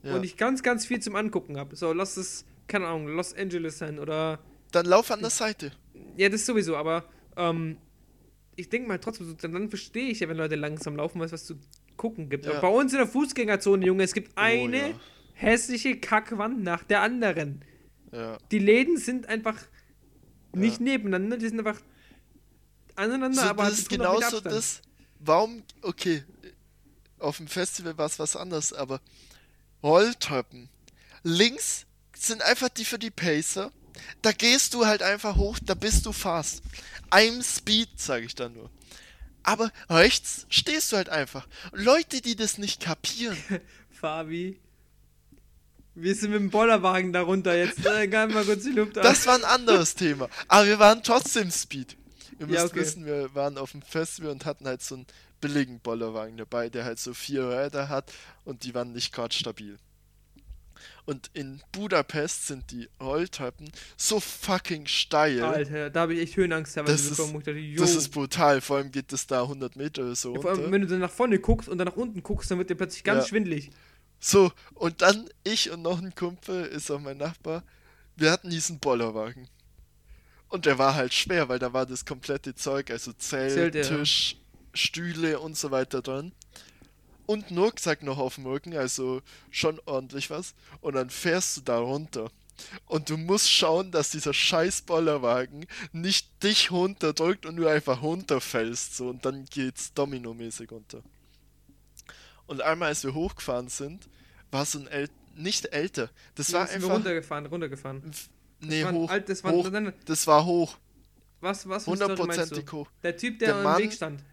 [0.04, 0.16] Ja.
[0.16, 3.78] und ich ganz, ganz viel zum Angucken habe, so, lass es, keine Ahnung, Los Angeles
[3.78, 4.40] sein oder
[4.72, 5.72] Dann lauf an der Seite.
[6.18, 7.06] Ja, das sowieso, aber
[7.38, 7.78] ähm,
[8.56, 11.32] ich denke mal trotzdem, dann, dann verstehe ich ja, wenn Leute langsam laufen, weil es
[11.34, 11.56] was zu
[11.98, 12.46] gucken gibt.
[12.46, 12.60] Ja.
[12.60, 15.00] Bei uns in der Fußgängerzone, Junge, es gibt eine ja.
[15.34, 17.64] hässliche Kackwand nach der anderen.
[18.12, 18.38] Ja.
[18.52, 19.58] Die Läden sind einfach
[20.54, 21.82] nicht nebeneinander, die sind einfach
[22.96, 24.82] aneinander, So, aber das halt ist mit 100 Meter genauso das.
[25.20, 26.24] Warum, okay,
[27.20, 29.02] auf dem Festival war es was anderes, aber
[29.84, 30.70] Rolltreppen.
[31.24, 33.72] Links sind einfach die für die Pacer.
[34.22, 36.62] Da gehst du halt einfach hoch, da bist du fast.
[37.12, 38.70] I'm Speed, sage ich dann nur.
[39.46, 41.48] Aber rechts stehst du halt einfach.
[41.72, 43.38] Leute, die das nicht kapieren.
[43.92, 44.60] Fabi,
[45.94, 47.86] wir sind mit dem Bollerwagen darunter jetzt.
[47.86, 50.30] Äh, mal kurz die Luft Das war ein anderes Thema.
[50.48, 51.96] Aber wir waren trotzdem Speed.
[52.40, 52.76] Ihr müsst Ja, okay.
[52.78, 55.06] wissen, wir waren auf dem Festival und hatten halt so einen
[55.40, 58.12] billigen Bollerwagen dabei, der halt so vier Räder hat
[58.46, 59.78] und die waren nicht gerade stabil.
[61.06, 65.44] Und in Budapest sind die Rolltreppen so fucking steil.
[65.44, 67.40] Alter, da habe ich echt Höhenangst teilweise Das ist- bekommen.
[67.40, 67.76] ich dachte.
[67.82, 68.60] Das ist brutal.
[68.62, 70.72] Vor allem geht das da 100 Meter oder so ja, vor allem, runter.
[70.72, 73.04] wenn du dann nach vorne guckst und dann nach unten guckst, dann wird dir plötzlich
[73.04, 73.30] ganz Ja.
[73.30, 73.70] schwindlig.
[74.20, 77.64] So, und dann ich und noch ein Kumpel, ist auch mein Nachbar,
[78.16, 79.48] wir hatten diesen Bollerwagen.
[80.48, 83.82] Und der war halt schwer, weil da war das komplette Zeug, also Zelt, Zelt, ja.
[83.84, 84.38] Tisch,
[84.74, 86.32] Stühle und so weiter drin.
[87.26, 90.54] Und einen Rucksack noch auf dem Rücken, also schon ordentlich was.
[90.82, 92.30] Und dann fährst du da runter.
[92.86, 98.96] Und du musst schauen, dass dieser scheiß Bollerwagen nicht dich runterdrückt und du einfach runterfällst.
[98.96, 101.02] So, und dann geht's dominomäßig runter.
[102.48, 104.08] Und einmal, als wir hochgefahren sind,
[104.52, 106.10] war so ein äl nicht älter.
[106.36, 106.90] Das Ja, war einfach.
[106.92, 108.10] runtergefahren, runtergefahren.
[108.62, 109.10] Nee, Das hoch.
[109.10, 109.70] alt- das war- hoch.
[110.06, 110.78] Das war hoch.
[111.42, 112.88] Was, was Hundertprozentig hoch.
[113.04, 114.24] Der Typ, der, Der am Weg stand.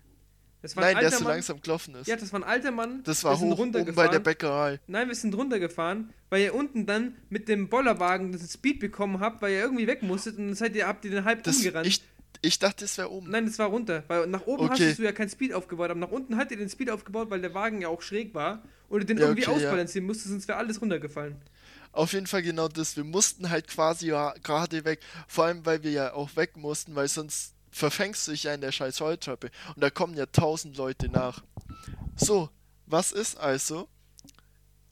[0.77, 1.33] Nein, ein der so Mann.
[1.35, 2.07] langsam gelaufen ist.
[2.07, 3.03] Ja, das war ein alter Mann.
[3.05, 4.23] das war hoch oben bei der runtergefahren.
[4.23, 4.81] Bäckerei.
[4.87, 9.43] Nein, wir sind runtergefahren, weil ihr unten dann mit dem Bollerwagen das Speed bekommen habt,
[9.43, 11.87] weil ihr irgendwie weg musstet und dann seid ihr, habt ihr den halb Das, umgerannt.
[11.87, 12.03] ich,
[12.43, 13.31] ich dachte, es wäre oben.
[13.31, 14.89] Nein, das war runter, weil nach oben Okay.
[14.91, 17.41] hast du ja kein Speed aufgebaut, aber nach unten hat ihr den Speed aufgebaut, weil
[17.41, 19.67] der Wagen ja auch schräg war und du den Ja, irgendwie okay, ja.
[19.69, 21.37] ausbalancieren musstest, sonst wäre alles runtergefallen.
[21.95, 22.97] Auf jeden Fall genau das.
[22.97, 25.01] Wir mussten halt quasi ja gerade weg.
[25.29, 28.61] Vor allem, weil wir ja auch weg mussten, weil sonst verfängst du dich ja in
[28.61, 29.51] der scheiß Rolltreppe.
[29.75, 31.43] Und da kommen ja tausend Leute nach.
[32.15, 32.51] So,
[32.87, 33.89] was ist also?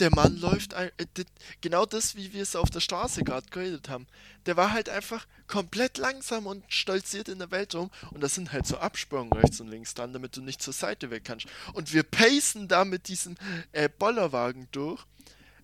[0.00, 1.24] Der Mann läuft ein, äh,
[1.60, 4.06] genau das, wie wir es auf der Straße gerade geredet haben.
[4.46, 7.90] Der war halt einfach komplett langsam und stolziert in der Welt rum.
[8.10, 11.10] Und das sind halt so Absprungen rechts und links dran, damit du nicht zur Seite
[11.10, 11.46] weg kannst.
[11.74, 13.36] Und wir pacen da mit diesem
[13.72, 15.04] äh, Bollerwagen durch.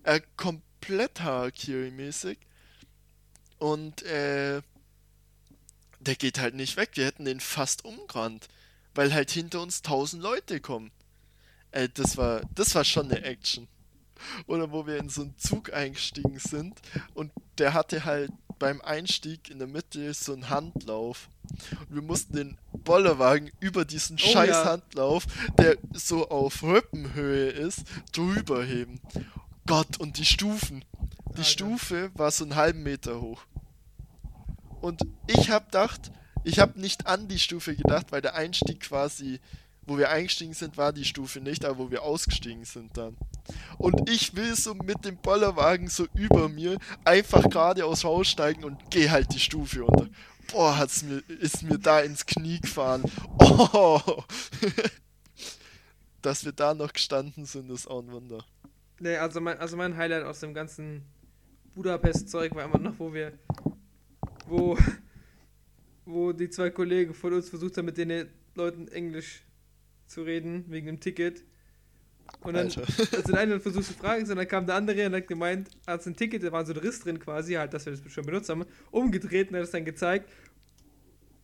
[0.03, 2.37] Äh, komplett Harakiri-mäßig.
[3.57, 4.61] Und äh,
[6.07, 6.91] der geht halt nicht weg.
[6.93, 8.47] Wir hätten den fast umgerannt.
[8.95, 10.91] Weil halt hinter uns tausend Leute kommen.
[11.71, 13.67] Äh, das war, das war schon eine Action.
[14.47, 16.79] Oder wo wir in so einen Zug eingestiegen sind
[17.13, 21.29] und der hatte halt beim Einstieg in der Mitte so einen Handlauf.
[21.81, 24.65] Und wir mussten den Bollerwagen über diesen Oh scheiß ja.
[24.65, 25.27] Handlauf,
[25.59, 28.99] der so auf Rippenhöhe ist, drüber heben.
[29.67, 30.83] Gott, und die Stufen.
[31.33, 31.43] Die Alter.
[31.43, 33.45] Stufe war so einen halben Meter hoch.
[34.87, 36.13] Und ich hab gedacht,
[36.45, 39.41] ich hab nicht an die Stufe gedacht, weil der Einstieg quasi,
[39.81, 43.17] wo wir eingestiegen sind, war die Stufe nicht, aber wo wir ausgestiegen sind dann.
[43.77, 49.09] Und ich will so mit dem Bollerwagen so über mir einfach geradeaus raussteigen und geh
[49.09, 50.07] halt die Stufe runter.
[50.53, 53.03] Boah, hat's mir, ist mir da ins Knie gefahren.
[53.39, 54.23] Oh!
[56.21, 58.45] Dass wir da noch gestanden sind, ist auch ein Wunder.
[58.99, 61.03] Nee, also mein, also mein Highlight aus dem ganzen
[61.75, 63.33] Budapest-Zeug war immer noch, wo wir,
[64.47, 64.77] wo,
[66.05, 69.43] wo die zwei Kollegen von uns versucht haben, mit den Leuten Englisch
[70.07, 71.43] zu reden, wegen dem Ticket.
[72.41, 72.81] Und dann, Alter.
[72.81, 76.05] als den einen versucht zu fragen, so, dann kam der andere und hat gemeint, als
[76.07, 78.49] ein Ticket, da war so ein Riss drin quasi, halt, dass wir das schon benutzt
[78.49, 80.29] haben, umgedreht und hat es dann gezeigt.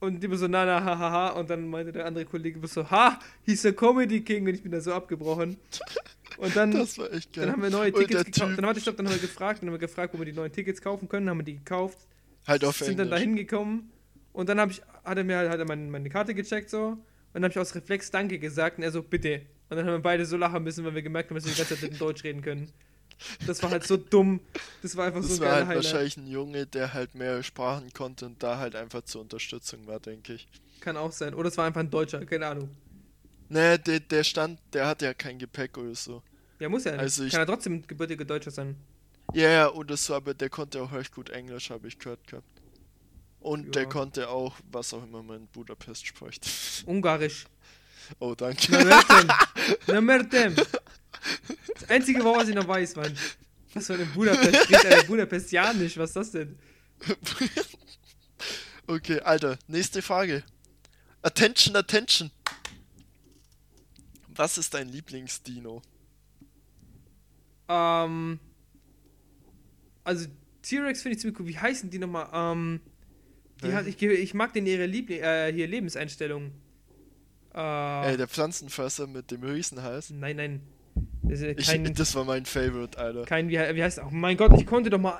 [0.03, 1.29] Und die so, na, na, ha, ha, ha.
[1.29, 4.45] Und dann meinte der andere Kollege so, ha, he's der Comedy King.
[4.45, 5.55] Und ich bin da so abgebrochen.
[6.37, 7.45] Und dann, Das war echt geil.
[7.45, 8.57] dann haben wir neue Und Tickets der gekauft.
[8.57, 10.51] Dann, warte, stopp, dann haben wir gefragt, dann haben wir gefragt, wo wir die neuen
[10.51, 11.29] Tickets kaufen können.
[11.29, 11.99] Haben wir die gekauft.
[12.47, 13.27] Halt auf sind dann da Englisch.
[13.29, 13.89] hingekommen.
[14.33, 16.87] Und dann hab ich, hat er mir halt, hat er meine, meine Karte gecheckt so.
[16.87, 16.99] Und
[17.33, 19.41] dann habe ich aus Reflex Danke gesagt und er so, bitte.
[19.69, 21.57] Und dann haben wir beide so lachen müssen, weil wir gemerkt haben, dass wir die
[21.57, 22.71] ganze Zeit in Deutsch reden können.
[23.47, 24.39] Das war halt so dumm.
[24.81, 25.83] Das war einfach Das so ein war geiler halt Highlight.
[25.93, 29.99] wahrscheinlich ein Junge, der halt mehrere Sprachen konnte und da halt einfach zur Unterstützung war,
[29.99, 30.47] denke ich.
[30.81, 31.33] Kann auch sein.
[31.33, 32.69] Oder es war einfach ein Deutscher, keine Ahnung.
[33.49, 36.23] Ne, der, der stand, der hatte ja kein Gepäck oder so.
[36.59, 37.01] Ja, muss ja nicht.
[37.01, 38.75] Also ich- Kann er trotzdem gebürtiger Deutscher sein.
[39.33, 42.47] Ja, ja, oder so, aber der konnte auch recht gut Englisch, habe ich gehört gehabt.
[43.39, 43.71] Und Ja.
[43.71, 46.45] der konnte auch, was auch immer man in Budapest spricht.
[46.85, 47.45] Ungarisch.
[48.19, 48.67] Oh, danke.
[48.71, 49.27] Na Mertem.
[49.87, 50.55] Na Mertem.
[50.55, 53.17] Das einzige, was ich noch weiß, Mann.
[53.73, 54.63] Was soll in Budapest?
[54.65, 55.97] Spricht er in Budapestianisch?
[55.97, 56.57] Was ist das denn?
[58.85, 60.43] Okay, Alter, nächste Frage.
[61.21, 62.31] Attention, attention.
[64.35, 65.81] Was ist dein Lieblingsdino?
[67.69, 68.39] Ähm.
[70.03, 70.27] Also,
[70.61, 71.47] T-Rex finde ich ziemlich cool.
[71.47, 72.27] Wie heißen die nochmal?
[72.33, 72.79] Ähm.
[73.63, 76.51] Die hat, ich, ich mag den ihre Liebling, äh, hier Lebenseinstellung.
[77.55, 80.09] Äh, Äh, der Pflanzenfresser mit dem Riesenhals.
[80.09, 80.61] nein, nein.
[81.21, 83.23] Das Ich, kein, das war mein Favorite, Alter.
[83.23, 85.19] kein wie, wie heißt Oh mein Gott, ich konnte doch mal.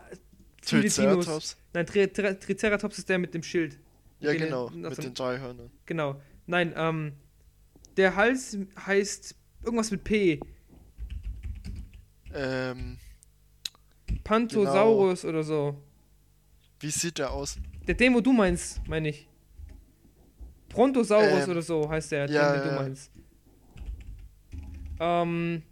[0.62, 1.58] Triceratops?
[1.74, 3.80] Nein, Tri Tri Triceratops ist der mit dem Schild.
[4.20, 5.70] Ja, Den- genau, aus mit dem- den drei Hörnern.
[5.86, 6.20] Genau.
[6.48, 7.14] Nein, ähm.
[7.96, 10.40] Der Hals heißt irgendwas mit P.
[12.34, 12.98] Ähm,
[14.24, 15.76] Panthosaurus oder so.
[16.80, 17.58] wie sieht der aus?
[17.88, 19.28] Der den, wo du meinst, meine ich.
[20.70, 22.76] Brontosaurus Ähm, oder so heißt der, ja, den, den du ja.
[22.76, 23.12] meinst.
[25.00, 25.64] Ähm,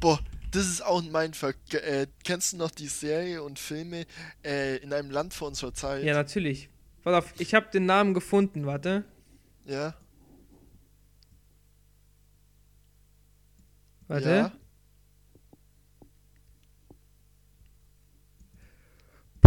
[0.00, 0.18] Boah,
[0.50, 1.32] das ist auch mein.
[1.68, 4.06] Ge- Äh, kennst du noch die Serie und Filme
[4.44, 6.04] äh, in einem Land vor unserer Zeit?
[6.04, 6.68] ja, natürlich.
[7.02, 9.04] Pass auf, ich habe den Namen gefunden, warte.
[9.64, 9.94] Ja?
[14.08, 14.28] Warte.
[14.28, 14.52] Ja?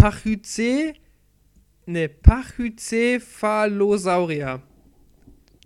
[0.05, 0.93] Pachyce.
[1.87, 4.61] Ne, Pachycephalosauria.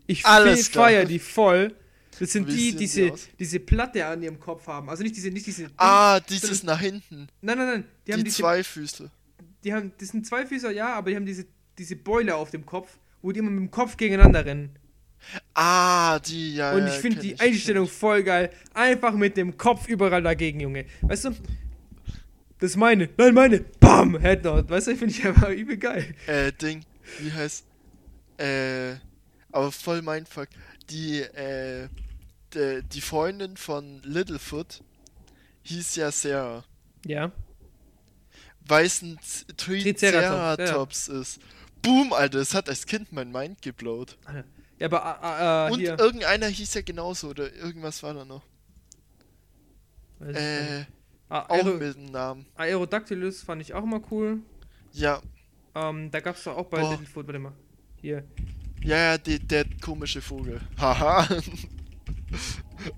[0.08, 0.86] Ich Alles klar.
[0.86, 1.76] feier die voll.
[2.20, 3.30] Das sind Wie die, die diese, aus?
[3.38, 4.90] diese Platte an ihrem Kopf haben.
[4.90, 5.68] Also nicht diese, nicht diese.
[5.78, 7.28] Ah, dieses nach hinten.
[7.42, 7.84] Nein, nein, nein.
[7.84, 9.12] Die, Die, haben diese, zwei Füße.
[9.64, 11.46] die haben, das sind zwei Füße, ja, aber die haben diese,
[11.78, 14.76] diese Beule auf dem Kopf, wo die immer mit dem Kopf gegeneinander rennen.
[15.54, 16.74] Ah, die, ja.
[16.74, 18.50] Und ja, ich finde kenn die Einstellung voll geil.
[18.74, 20.86] Einfach mit dem Kopf überall dagegen, Junge.
[21.02, 21.36] Weißt du?
[22.60, 23.10] Das ist meine.
[23.18, 23.60] Nein, meine.
[23.80, 24.18] Bam!
[24.20, 24.70] Headnot.
[24.70, 26.14] Weißt du, finde ich einfach übel geil.
[26.28, 26.84] Äh, Ding,
[27.20, 27.66] wie heißt.
[28.38, 28.96] Äh,
[29.52, 30.50] aber voll mein Fuck.
[30.90, 31.88] Die, äh,
[32.54, 34.82] de, die Freundin von Littlefoot
[35.64, 36.64] hieß ja Sarah.
[37.06, 37.32] Ja.
[38.68, 41.40] Z- Triceratops, Triceratops ist.
[41.82, 44.18] Boom, Alter, das hat als Kind mein Mind geblowt.
[44.80, 45.98] Ja, aber äh, Und hier.
[45.98, 48.44] irgendeiner hieß ja genauso, oder irgendwas war da noch.
[50.20, 50.36] Weiß ich.
[50.38, 50.86] Äh,
[51.30, 52.46] Ah, auch mit dem Namen.
[52.56, 54.40] Aerodactylus fand ich auch immer cool.
[54.92, 55.22] Ja,
[55.76, 56.92] Ähm, da gab's doch auch bei Boah.
[56.92, 57.54] Littlefoot, warte mal.
[58.02, 58.24] Hier.
[58.82, 60.60] ja, ja, die, der komische Vogel.
[60.80, 61.28] Haha.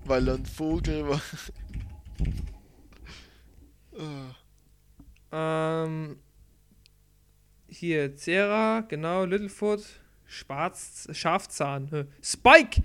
[0.06, 1.20] Weil er ein Vogel war.
[5.34, 6.18] Ähm,
[7.68, 9.82] hier, Cera, genau, Littlefoot,
[10.26, 12.08] Schwarz, Schafzahn.
[12.22, 12.82] Spike!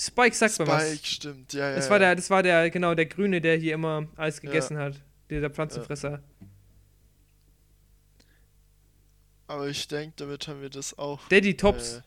[0.00, 0.88] Spike sagt mir was.
[0.88, 1.76] Spike, stimmt, ja, ja.
[1.76, 2.06] Das war ja.
[2.06, 4.94] der, das war der, genau, der Grüne, der hier immer alles gegessen hat.
[5.28, 6.22] Dieser Pflanzenfresser.
[9.46, 11.28] Aber ich denke, damit haben wir das auch.
[11.28, 11.96] Daddy Tops.
[11.96, 12.02] Äh,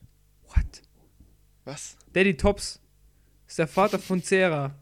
[0.47, 0.81] What?
[1.65, 1.95] was?
[2.13, 2.79] Daddy Tops.
[3.47, 4.73] Ist der Vater von Cera.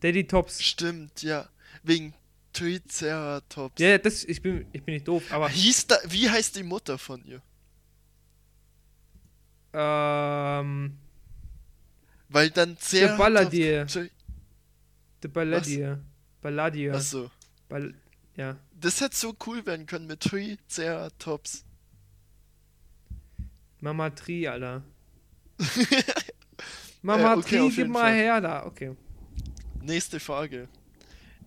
[0.00, 0.60] Daddy Tops.
[0.60, 1.48] Stimmt, ja.
[1.84, 2.14] Wegen
[2.52, 3.80] Triceratops.
[3.80, 6.64] Ja, ja, das, ich bin, ich bin nicht doof, aber, Hieß da, wie heißt die
[6.64, 7.40] Mutter von ihr?
[9.72, 10.98] ähm,
[12.34, 13.18] Weil dann der Ceratops...
[13.18, 13.86] Balladier.
[15.22, 16.00] Der Balladier.
[16.42, 16.94] Balladier.
[16.94, 17.30] Achso.
[17.68, 17.94] Ball,
[18.34, 18.56] ja.
[18.72, 21.64] Das hätte so cool werden können mit Triceratops.
[23.78, 24.82] Mama Tri, Alter.
[27.02, 28.14] Mama Äh, okay, Tri, gib mal Fall.
[28.14, 28.66] her da.
[28.66, 28.96] Okay.
[29.80, 30.68] Nächste Frage.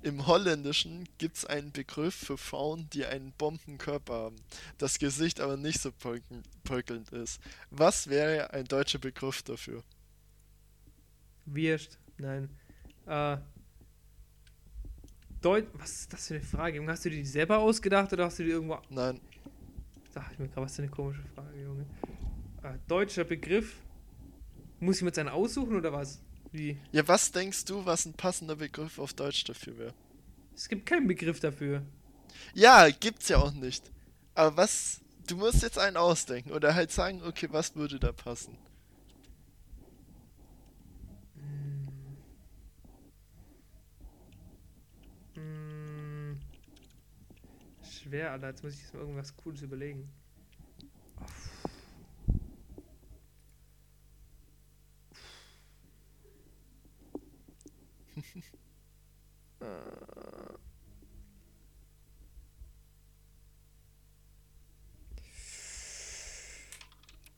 [0.03, 4.37] Im Holländischen gibt es einen Begriff für Frauen, die einen Bombenkörper haben,
[4.77, 5.91] das Gesicht aber nicht so
[6.63, 7.41] pölkelnd ist.
[7.71, 9.83] Was wäre ein deutscher Begriff dafür?
[11.47, 11.99] Wirst.
[12.17, 12.49] Nein.
[13.05, 13.37] Äh.
[15.41, 16.77] Deut was ist das für eine Frage?
[16.77, 16.91] Junge?
[16.91, 18.79] Hast du die selber ausgedacht oder hast du die irgendwo.
[18.89, 19.21] Nein,
[20.17, 21.85] Sag ich mir gerade, was für eine komische Frage, Junge.
[22.63, 23.75] Äh, deutscher Begriff.
[24.79, 26.19] Muss ich mir jetzt einen aussuchen oder was?
[26.51, 26.79] Wie?
[26.91, 29.93] Ja, was denkst du, was ein passender Begriff auf Deutsch dafür wäre?
[30.55, 31.83] Es gibt keinen Begriff dafür.
[32.55, 33.91] Ja, gibt's ja auch nicht.
[34.33, 35.01] Aber was.
[35.27, 38.57] Du musst jetzt einen ausdenken oder halt sagen, okay, was würde da passen?
[48.07, 48.47] Schwer, Alter.
[48.47, 50.09] Jetzt muss ich mir irgendwas Cooles überlegen.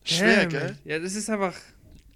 [0.04, 0.78] Schwer, Damn gell?
[0.86, 1.56] Ja, das ist einfach.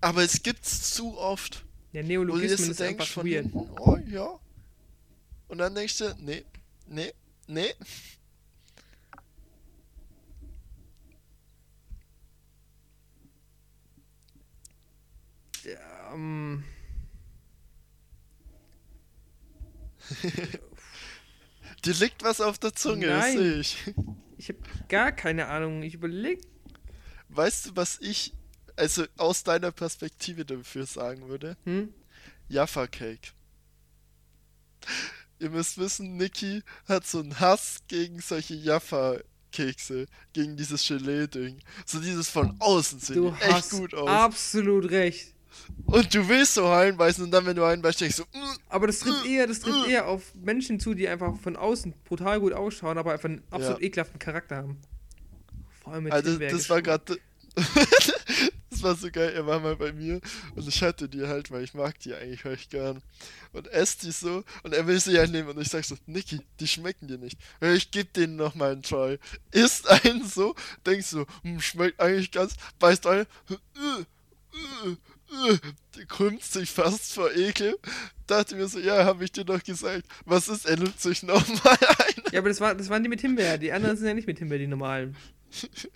[0.01, 1.65] Aber es gibt's zu oft.
[1.91, 3.45] Ja, Neologismen jetzt ist denkst einfach von weird.
[3.45, 4.39] hinten, oh ja.
[5.47, 6.43] Und dann denkst du, nee,
[6.87, 7.13] nee,
[7.47, 7.73] nee.
[16.13, 16.63] Ähm,
[21.86, 23.38] Dir liegt was auf der Zunge, Nein.
[23.38, 23.78] sehe ich.
[24.38, 25.84] ich habe gar keine Ahnung.
[25.84, 26.41] Ich überlege.
[27.30, 28.34] Weißt du, was ich,
[28.76, 31.58] also aus deiner Perspektive dafür sagen würde?
[31.65, 31.93] Hm?
[32.47, 33.32] Jaffa Cake.
[35.39, 39.17] Ihr müsst wissen, Niki hat so einen Hass gegen solche Jaffa
[39.52, 41.60] Kekse, gegen dieses Gelee-Ding.
[41.86, 44.10] So dieses von außen sehen Du echt hast gut aus.
[44.10, 45.33] absolut recht.
[45.85, 48.99] Und du willst so reinbeißen und dann, wenn du reinbeißt, denkst du, mm, Aber das
[48.99, 49.91] trifft Äh, eher, das trifft äh.
[49.91, 53.79] eher auf Menschen zu, die einfach von außen brutal gut ausschauen, aber einfach einen absolut
[53.81, 53.85] Ja.
[53.87, 54.77] ekelhaften Charakter haben.
[55.83, 57.17] Vor allem mit Also, Himbeer das war gerade.
[58.69, 59.31] das war so geil.
[59.35, 60.19] Er war mal bei mir
[60.55, 63.01] und ich hatte die halt, weil ich mag die eigentlich recht gern.
[63.51, 66.39] Und esst die so und er will sie ja nehmen und ich sag so: Niki,
[66.59, 67.37] die schmecken dir nicht.
[67.61, 69.19] Ich geb denen noch mal einen Try.
[69.51, 72.55] Isst einen so, denkst so: hm, schmeckt eigentlich ganz.
[72.79, 73.27] Beißt ein.
[73.49, 74.01] äh, äh,
[74.89, 74.95] äh,
[76.08, 77.78] krümmt sich fast vor Ekel.
[78.28, 80.06] Dachte mir so: Ja, hab ich dir doch gesagt.
[80.26, 80.65] Was ist?
[80.65, 82.24] Er nimmt sich noch mal ein.
[82.32, 83.58] Ja, aber das, war, das waren die mit Himbeer.
[83.58, 85.15] Die anderen sind ja nicht mit Himbeer, die normalen.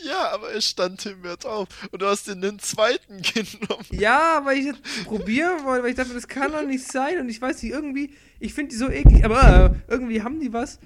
[0.00, 1.66] Ja, aber es stand Himbeer drauf.
[1.90, 3.84] Und du hast den, den zweiten genommen.
[3.90, 7.18] Ja, weil ich probieren wollte, weil ich dachte, das kann doch nicht sein.
[7.18, 10.52] Und ich weiß nicht, irgendwie, ich finde die so eklig, aber äh, irgendwie haben die
[10.52, 10.78] was.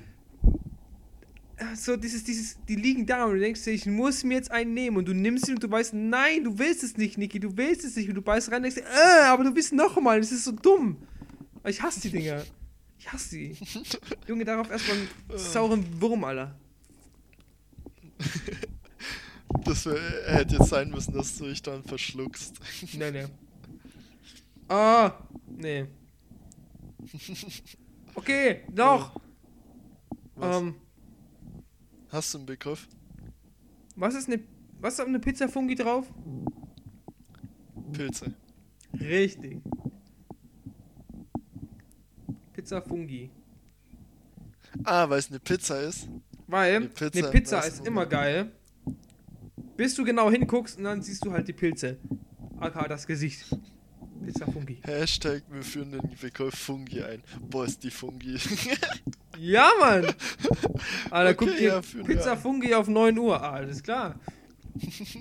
[1.74, 4.74] So dieses, dieses, die liegen da und du denkst dir, ich muss mir jetzt einen
[4.74, 7.56] nehmen und du nimmst ihn und du weißt, nein, du willst es nicht, Niki, du
[7.56, 10.00] willst es nicht und du beißt rein und denkst dir, äh, aber du bist noch
[10.00, 10.96] mal, das ist so dumm.
[11.66, 12.42] Ich hasse die Dinger.
[12.98, 13.56] Ich hasse die.
[14.26, 16.54] Junge, darauf erstmal einen sauren Wurm, Alter.
[19.64, 22.54] Das wär, hätte jetzt sein müssen, dass du dich dann verschluckst.
[22.96, 23.26] Nee, nee.
[24.68, 25.12] Ah,
[25.46, 25.86] nee.
[28.14, 29.14] Okay, doch.
[30.34, 30.56] Was?
[30.56, 30.74] Ähm,
[32.10, 32.88] Hast du einen Begriff?
[33.96, 34.40] was ist eine,
[34.80, 36.06] was ist auf eine Pizza Fungi drauf?
[37.92, 38.34] Pilze.
[38.98, 39.58] Richtig.
[42.52, 43.30] Pizza Fungi.
[44.84, 46.08] Ah, weil es eine Pizza ist.
[46.46, 48.50] Weil Eine Pizza eine Pizza ist immer geil,
[49.76, 51.98] bis du genau hinguckst und dann siehst du halt die Pilze.
[52.58, 53.44] AK das Gesicht.
[54.24, 54.80] Pizza Fungi.
[54.82, 57.22] Hashtag, wir führen den Begriff Fungi ein.
[57.48, 58.38] Boah, ist die Fungi.
[59.40, 60.04] Ja, Mann!
[61.10, 62.36] Alter, guck Okay, dir ja, Pizza.
[62.36, 63.40] Fungi auf 9 Uhr.
[63.42, 64.20] Ah, alles klar.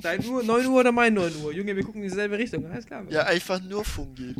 [0.01, 1.53] Dein Uhr, 9 Uhr oder mein 9 Uhr?
[1.53, 2.65] Junge, wir gucken in dieselbe Richtung.
[2.69, 3.05] Alles klar.
[3.09, 4.35] ja, einfach nur Fungi.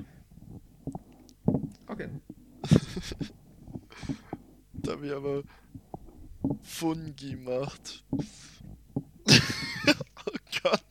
[1.88, 2.10] Okay.
[4.82, 5.44] Da wir aber
[6.64, 8.04] Fungi macht.
[8.12, 8.22] oh
[10.64, 10.84] Gott.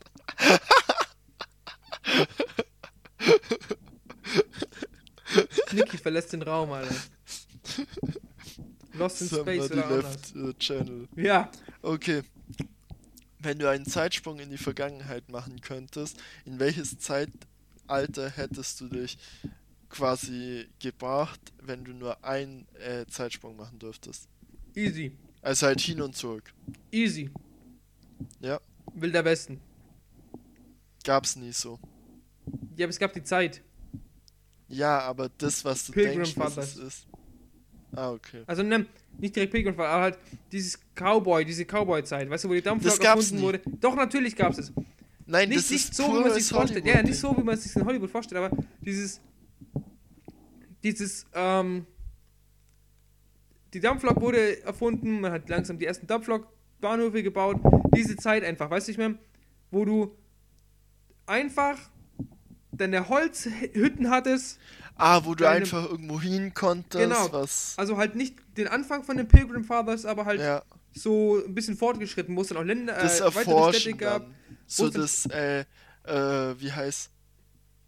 [5.72, 6.94] Niki verlässt den Raum, Alter.
[8.98, 11.08] Lost in Space oder left the channel.
[11.16, 11.50] Ja.
[11.82, 12.22] Okay.
[13.40, 19.16] Wenn du einen Zeitsprung in die Vergangenheit machen könntest, in welches Zeitalter hättest du dich
[19.88, 24.28] quasi gebracht, wenn du nur einen äh, Zeitsprung machen dürftest?
[24.74, 25.12] Easy.
[25.40, 26.52] Also halt hin und zurück.
[26.90, 27.30] Easy.
[28.40, 28.60] Ja.
[28.94, 29.60] Wilder Westen.
[31.04, 31.78] Gab's nie so.
[32.76, 33.62] Ja, aber es gab die Zeit.
[34.68, 37.06] Ja, aber das, was du Pilgrim denkst, was es ist.
[37.94, 38.42] Ah, okay.
[38.46, 38.86] Also ne,
[39.18, 40.18] nicht direkt Pilgrim, aber halt
[40.52, 43.42] dieses Cowboy, diese Cowboy-Zeit, weißt du, wo die Dampflok erfunden nie.
[43.42, 43.60] wurde.
[43.80, 44.72] Doch, natürlich gab's es.
[45.26, 46.86] Nein, Nicht, das nicht ist so, wie man sich vorstellt.
[46.86, 49.20] Ja, nicht so, wie man sich in Hollywood vorstellt, aber dieses,
[50.82, 51.86] dieses, ähm,
[53.74, 57.58] die Dampflok wurde erfunden, man hat langsam die ersten Dampflok-Bahnhöfe gebaut.
[57.94, 59.14] Diese Zeit einfach, weißt du nicht mehr,
[59.70, 60.16] wo du
[61.26, 61.78] einfach
[62.72, 64.58] deine Holzhütten hattest,
[64.98, 67.32] Ah, wo du einfach irgendwo hin konntest, Genau.
[67.32, 67.74] was.
[67.76, 71.76] also halt nicht den Anfang von den Pilgrim Fathers, aber halt Ja, so ein bisschen
[71.76, 74.26] fortgeschritten, wo es dann auch Länder, das äh, Erforschen Städte gab.
[74.66, 75.60] So das, äh,
[76.04, 77.10] äh, wie heißt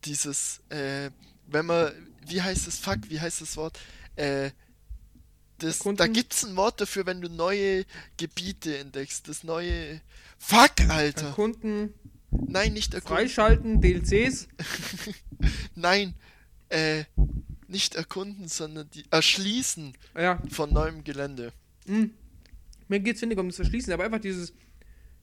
[0.05, 1.11] dieses, äh,
[1.47, 1.93] wenn man,
[2.27, 3.79] wie heißt das, fuck, wie heißt das Wort?
[4.17, 4.51] Äh,
[5.59, 7.85] das, da gibt's ein Wort dafür, wenn du neue
[8.17, 10.01] Gebiete entdeckst, das neue,
[10.39, 11.93] fuck, Alter, Erkunden,
[12.31, 14.49] nein, nicht erkunden, freischalten, DLCs.
[15.75, 16.15] nein,
[16.71, 17.05] äh,
[17.69, 21.53] nicht erkunden, sondern die, erschließen Ja, von neuem Gelände.
[21.87, 22.11] Hm.
[22.89, 24.53] Mir geht es weniger um das Verschließen, aber einfach dieses,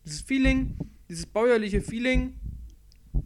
[0.05, 0.77] dieses Feeling,
[1.09, 2.35] dieses bäuerliche Feeling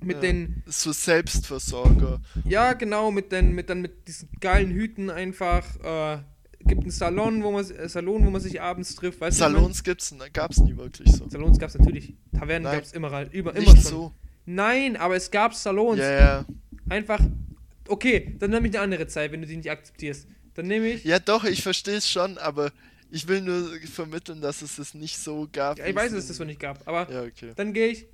[0.03, 0.21] mit Ja.
[0.21, 2.21] den, So Selbstversorger.
[2.45, 6.19] ja genau, mit den, mit dann mit diesen geilen Hüten einfach, äh,
[6.65, 9.43] gibt einen Salon, wo man, äh, Salon, wo man sich abends trifft, weißt du?
[9.43, 11.27] Salons gibt's, gab's nie wirklich so.
[11.29, 12.75] Salons gab es natürlich, Tavernen Nein.
[12.75, 13.91] gab es immer, halt, über, immer Nicht schon.
[13.91, 14.13] so.
[14.45, 16.45] Nein, aber es gab Salons, Ja, ja.
[16.89, 17.19] einfach,
[17.87, 20.27] okay, dann nehme ich eine andere Zeit, wenn du die nicht akzeptierst.
[20.53, 22.71] Dann nehme ich, Ja, doch, ich verstehe es schon, aber
[23.09, 25.77] ich will nur vermitteln, dass es es nicht so gab.
[25.79, 27.53] ja, ich weiß, dass es das so nicht gab, aber Ja, okay.
[27.55, 28.05] dann gehe ich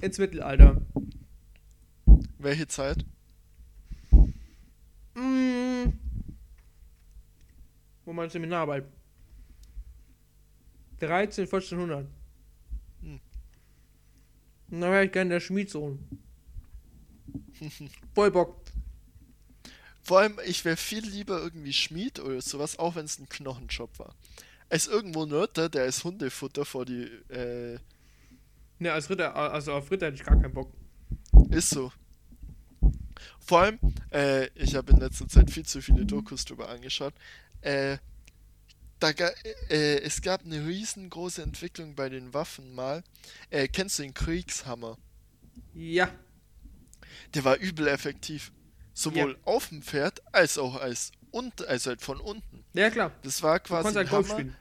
[0.00, 0.80] ins Mittelalter.
[2.38, 3.04] Welche Zeit?
[5.14, 5.92] Mm.
[8.04, 8.84] Wo meine Seminararbeit?
[11.00, 12.06] 13, 1400.
[13.02, 13.20] Hm.
[14.70, 15.98] Und dann wäre ich gerne der Schmiedsohn.
[18.14, 18.60] Voll Bock.
[20.06, 23.98] Vor allem, ich wäre viel lieber irgendwie Schmied oder sowas, auch wenn es ein Knochenjob
[23.98, 24.14] war.
[24.68, 27.80] Als irgendwo ein Ritter, der als Hundefutter vor die, äh,
[28.78, 30.72] Ne, als Ritter, also auf Ritter hätte ich gar keinen Bock.
[31.50, 31.90] ist so.
[33.40, 33.80] Vor allem,
[34.12, 37.14] äh, ich habe in letzter Zeit viel zu viele Dokus drüber angeschaut.
[37.62, 37.98] Äh,
[39.00, 39.28] da ga,
[39.68, 43.02] äh, es gab eine riesengroße Entwicklung bei den Waffen mal.
[43.50, 44.98] Äh, kennst du den Kriegshammer?
[45.74, 46.08] Ja.
[47.34, 48.52] Der war übel effektiv.
[48.98, 49.36] Sowohl Ja.
[49.44, 52.64] auf dem Pferd als auch als und also halt von unten.
[52.72, 53.12] Ja, klar.
[53.22, 54.56] Das war Du quasi konntest halt Golf spielen.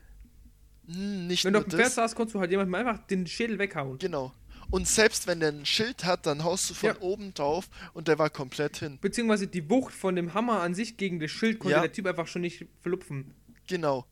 [0.87, 3.57] Hm, nicht Wenn du auf dem Pferd saßt, konntest du halt jemandem einfach den Schädel
[3.57, 3.97] weghauen.
[3.97, 4.33] Genau.
[4.71, 6.99] Und selbst wenn der ein Schild hat, dann haust du von Ja.
[6.99, 8.97] oben drauf und der war komplett hin.
[8.99, 11.81] Beziehungsweise die Wucht von dem Hammer an sich gegen das Schild konnte Ja.
[11.81, 13.33] der Typ einfach schon nicht verlupfen.
[13.67, 14.05] Genau.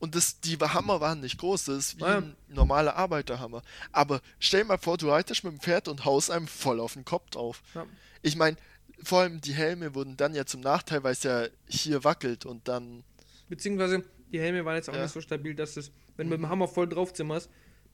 [0.00, 2.18] Und das, die Hammer waren nicht groß, das ist wie Ja.
[2.18, 3.62] ein normaler Arbeiterhammer.
[3.92, 7.04] Aber stell mal vor, du reitest mit dem Pferd und haust einem voll auf den
[7.04, 7.62] Kopf drauf.
[8.22, 8.56] Ich meine,
[9.02, 12.66] vor allem die Helme wurden dann ja zum Nachteil, weil es ja hier wackelt und
[12.68, 13.04] dann.
[13.48, 15.02] Beziehungsweise die Helme waren jetzt auch Ja.
[15.04, 16.44] nicht so stabil, dass es, wenn du mit Mhm.
[16.44, 17.48] dem Hammer voll drauf zimmerst,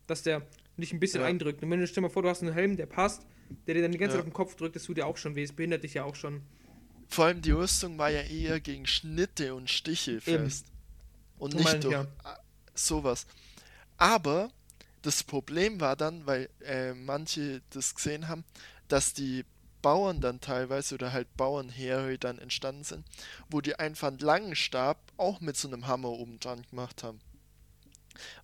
[0.06, 0.42] dass der
[0.76, 1.26] nicht ein bisschen Ja.
[1.26, 1.62] eindrückt.
[1.62, 3.26] Und wenn du stell dir mal vor, du hast einen Helm, der passt,
[3.66, 4.20] der dir dann die ganze Ja.
[4.22, 5.42] Zeit auf den Kopf drückt, das tut dir auch schon weh.
[5.44, 6.42] Es behindert dich ja auch schon.
[7.08, 10.20] Vor allem die Rüstung war ja eher gegen Schnitte und Stiche Eben.
[10.22, 10.66] fest.
[11.38, 12.06] Und So nicht durch ja.
[12.74, 13.26] sowas.
[13.96, 14.50] Aber
[15.02, 18.44] das Problem war dann, weil äh, manche das gesehen haben,
[18.88, 19.44] dass die
[19.84, 23.04] Bauern dann teilweise oder halt Bauernheere dann entstanden sind,
[23.50, 27.20] wo die einfach einen langen Stab auch mit so einem Hammer oben dran gemacht haben.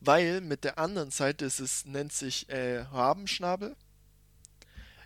[0.00, 3.74] Weil mit der anderen Seite ist es, nennt sich äh, Rabenschnabel.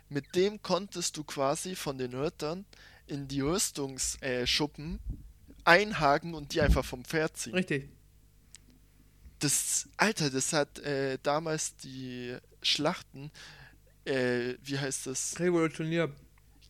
[0.09, 2.65] Mit dem konntest du quasi von den Rittern
[3.07, 5.15] in die Rüstungsschuppen äh,
[5.63, 7.53] einhaken und die einfach vom Pferd ziehen.
[7.53, 7.87] Richtig.
[9.39, 13.31] Das, Alter, das hat äh, damals die Schlachten,
[14.03, 15.39] äh, wie heißt das?
[15.39, 16.11] Revolutioniert.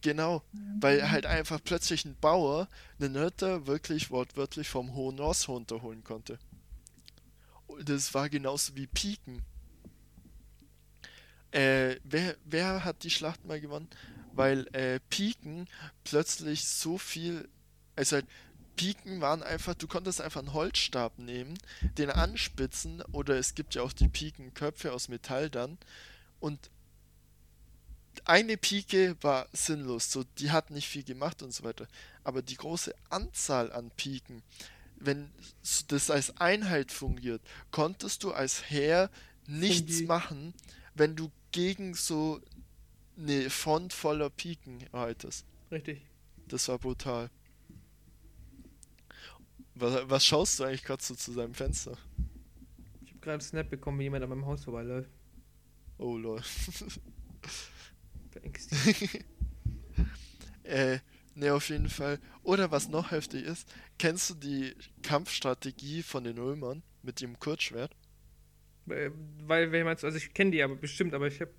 [0.05, 0.43] Genau,
[0.79, 6.37] weil halt einfach plötzlich ein Bauer einen Ritter wirklich wortwörtlich vom hohen Ross runterholen konnte.
[7.65, 9.41] Und Das war genauso wie Piken.
[11.49, 13.87] Äh, wer, wer hat die Schlacht mal gewonnen?
[14.31, 15.67] Weil äh, Piken
[16.03, 17.49] plötzlich so viel,
[17.95, 18.27] also halt,
[18.75, 21.57] Piken waren einfach, du konntest einfach einen Holzstab nehmen,
[21.97, 25.79] den anspitzen, oder es gibt ja auch die Pikenköpfe aus Metall dann,
[26.39, 26.69] und
[28.25, 31.87] eine Pike war sinnlos, so die hat nicht viel gemacht und so weiter.
[32.23, 34.43] Aber die große Anzahl an Piken,
[34.97, 35.31] wenn
[35.87, 37.41] das als Einheit fungiert,
[37.71, 39.09] konntest du als Heer
[39.47, 40.05] nichts Fungi.
[40.05, 40.53] machen,
[40.93, 42.41] wenn du gegen so
[43.17, 45.45] eine Front voller Piken haltest.
[45.71, 46.01] Richtig.
[46.47, 47.29] Das war brutal.
[49.75, 51.97] Was, was schaust du eigentlich gerade so zu seinem Fenster?
[53.03, 55.09] Ich habe gerade einen Snap bekommen, wie jemand an meinem Haus vorbeiläuft.
[55.97, 56.41] Oh lol.
[58.35, 58.89] Beängstigend.
[60.63, 60.99] Äh,
[61.35, 62.19] ne, auf jeden Fall.
[62.43, 63.67] Oder was noch heftig ist,
[63.97, 67.95] kennst du die Kampfstrategie von den Römern mit dem Kurzschwert?
[68.89, 69.11] Äh,
[69.47, 71.51] Weil, wer meinst du, also ich kenne die aber bestimmt, aber ich habe,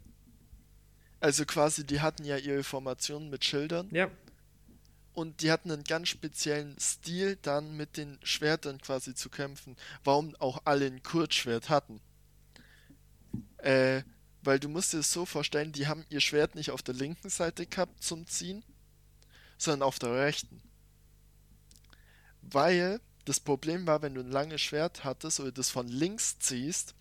[1.20, 4.10] Also quasi, die hatten ja ihre Formationen mit Schildern ja,
[5.14, 9.76] und die hatten einen ganz speziellen Stil, dann mit den Schwertern quasi zu kämpfen.
[10.04, 12.00] Warum auch alle ein Kurzschwert hatten.
[13.58, 14.02] Äh,
[14.46, 17.28] weil du musst dir es so vorstellen, die haben ihr Schwert nicht auf der linken
[17.28, 18.62] Seite gehabt zum Ziehen,
[19.58, 20.62] sondern auf der rechten.
[22.42, 26.94] Weil das Problem war, wenn du ein langes Schwert hattest oder das von links ziehst,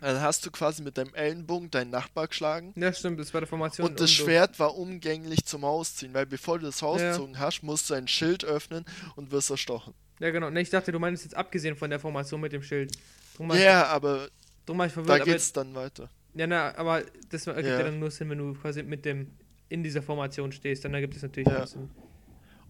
[0.00, 3.48] dann hast du quasi mit deinem Ellenbogen deinen Nachbar geschlagen ja stimmt, das war der
[3.48, 3.88] Formation.
[3.88, 7.94] und das Schwert war umgänglich zum Rausziehen, weil bevor du das rausgezogen hast, musst du
[7.94, 8.84] ein Schild öffnen
[9.16, 9.94] und wirst erstochen.
[10.20, 12.92] Ja genau, ne, ich dachte, du meinst jetzt abgesehen von der Formation mit dem Schild.
[13.38, 14.28] Ja, ich, aber
[14.66, 16.10] drum war ich da verwirrt, aber, geht's dann weiter.
[16.36, 17.78] Ja, na, aber das ergibt ja.
[17.78, 17.84] Ja.
[17.84, 19.32] dann nur Sinn, wenn du quasi mit dem,
[19.68, 21.62] in dieser Formation stehst, dann ergibt es natürlich Ja.
[21.62, 21.90] auch Sinn.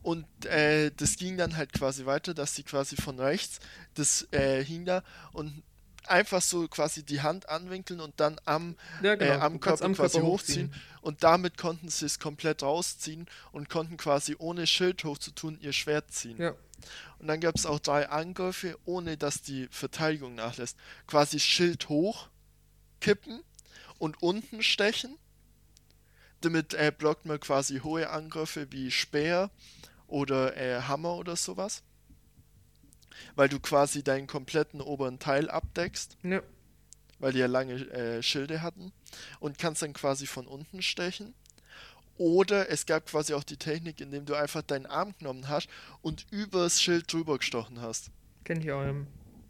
[0.02, 3.58] Und äh, das ging dann halt quasi weiter, dass sie quasi von rechts,
[3.94, 5.02] das äh, hing da
[5.32, 5.64] und
[6.06, 10.20] einfach so quasi die Hand anwinkeln und dann am, Ja genau, äh, am Körper quasi
[10.20, 10.72] hochziehen.
[11.00, 16.12] Und damit konnten sie es komplett rausziehen und konnten quasi ohne Schild hochzutun ihr Schwert
[16.12, 16.40] ziehen.
[16.40, 16.54] Ja,
[17.18, 20.76] Und dann gab es auch drei Angriffe, ohne dass die Verteidigung nachlässt.
[21.08, 22.28] Quasi Schild hoch,
[23.00, 23.42] kippen
[23.98, 25.16] und unten stechen.
[26.40, 29.50] Damit äh, blockt man quasi hohe Angriffe wie Speer
[30.06, 31.82] oder äh, Hammer oder sowas.
[33.34, 36.42] Weil du quasi deinen kompletten oberen Teil abdeckst, ja,
[37.18, 38.92] weil die ja lange äh, Schilde hatten.
[39.40, 41.34] Und kannst dann quasi von unten stechen.
[42.18, 45.68] Oder es gab quasi auch die Technik, indem du einfach deinen Arm genommen hast
[46.02, 48.10] und übers Schild drüber gestochen hast.
[48.44, 48.82] kenn ich auch.
[48.82, 49.06] Ähm,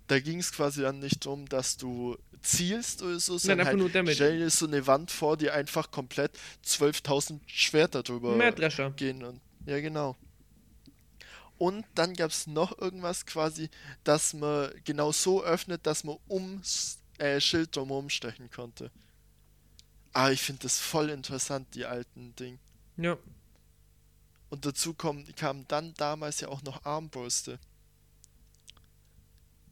[0.08, 3.94] Da ging es quasi dann nicht darum, dass du zielst oder so, Nein, sondern einfach
[3.94, 6.32] halt stell dir so eine Wand vor, die einfach komplett
[6.64, 8.90] 12.000 Schwerter drüber Mähdrescher.
[8.90, 9.22] gehen.
[9.24, 10.16] Und, ja, genau.
[11.58, 13.70] Und dann gab es noch irgendwas quasi,
[14.04, 18.90] dass man genau so öffnet, dass man ums äh, Schild drumherum stechen konnte.
[20.12, 22.58] Ah, ich finde das voll interessant, die alten Ding.
[22.96, 23.16] Ja,
[24.48, 27.58] Und dazu kommen, kamen dann damals ja auch noch Armbrüste.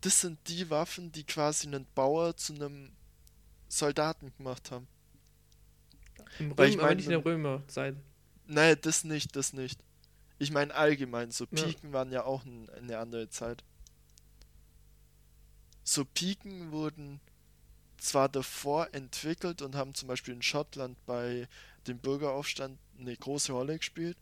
[0.05, 2.93] Das sind die Waffen, die quasi einen Bauer zu einem
[3.69, 4.87] Soldaten gemacht haben.
[6.39, 7.97] im Weil ich Römer, aber nicht in der Römerzeit.
[8.47, 9.81] Nee, das nicht, das nicht.
[10.39, 11.65] Ich meine allgemein, so Ja.
[11.65, 13.65] Piken waren ja auch n- eine andere Zeit.
[15.83, 17.21] So Piken wurden
[17.99, 21.49] zwar davor entwickelt und haben zum Beispiel in Schottland bei
[21.87, 24.17] dem Bürgeraufstand eine große Rolle gespielt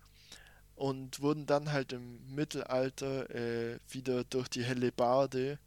[0.76, 5.58] und wurden dann halt im Mittelalter äh, wieder durch die Hellebarde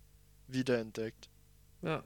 [0.48, 1.30] wiederentdeckt.
[1.82, 2.04] Ja,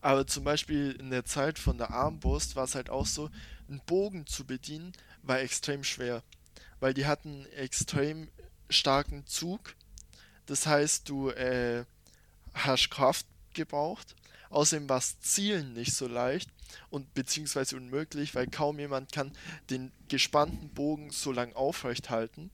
[0.00, 3.30] Aber zum Beispiel in der Zeit von der Armbrust war es halt auch so,
[3.68, 6.22] einen Bogen zu bedienen war extrem schwer,
[6.80, 8.30] weil die hatten extrem
[8.70, 9.74] starken Zug.
[10.46, 11.84] Das heißt, du äh,
[12.54, 14.14] hast Kraft gebraucht.
[14.50, 16.50] Außerdem war das Zielen nicht so leicht
[16.88, 19.32] und beziehungsweise unmöglich, weil kaum jemand kann
[19.70, 22.50] den gespannten Bogen so lang aufrecht halten.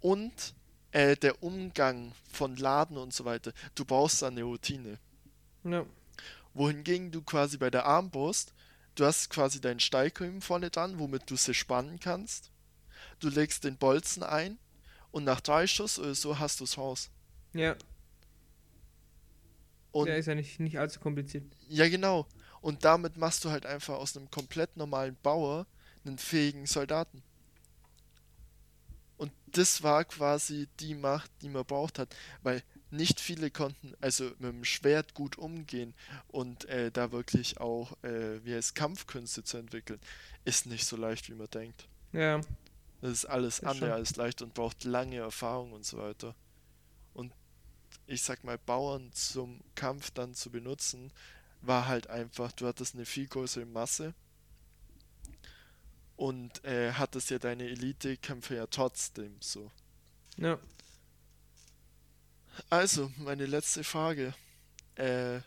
[0.00, 0.54] Und
[0.94, 4.98] äh, der Umgang von Laden und so weiter, du brauchst da eine Routine.
[5.64, 5.84] Ja.
[6.54, 8.54] Wohingegen du quasi bei der Armbrust,
[8.94, 12.52] du hast quasi deinen Steigriemen vorne dran, womit du sie spannen kannst.
[13.18, 14.56] Du legst den Bolzen ein
[15.10, 17.10] und nach drei Schuss oder so hast du es raus.
[17.54, 17.74] Ja.
[19.90, 21.44] Und ja, ist ja nicht, nicht allzu kompliziert.
[21.68, 22.28] Ja, genau.
[22.60, 25.66] Und damit machst du halt einfach aus einem komplett normalen Bauer
[26.04, 27.22] einen fähigen Soldaten.
[29.16, 34.24] Und das war quasi die Macht, die man braucht hat, weil nicht viele konnten also
[34.38, 35.94] mit dem Schwert gut umgehen
[36.28, 40.00] und äh, da wirklich auch, äh, wie heißt Kampfkünste zu entwickeln,
[40.44, 41.88] ist nicht so leicht, wie man denkt.
[42.12, 42.40] Ja.
[43.00, 43.98] Das ist alles Das andere schon.
[43.98, 46.34] als leicht und braucht lange Erfahrung und so weiter.
[47.12, 47.32] Und
[48.06, 51.12] ich sag mal, Bauern zum Kampf dann zu benutzen,
[51.62, 54.14] war halt einfach, du hattest eine viel größere Masse
[56.16, 59.70] und äh, hattest ja deine Elite-Kämpfer ja trotzdem so.
[60.36, 60.58] Ja.
[62.70, 64.34] Also, meine letzte Frage.
[64.94, 65.40] Äh,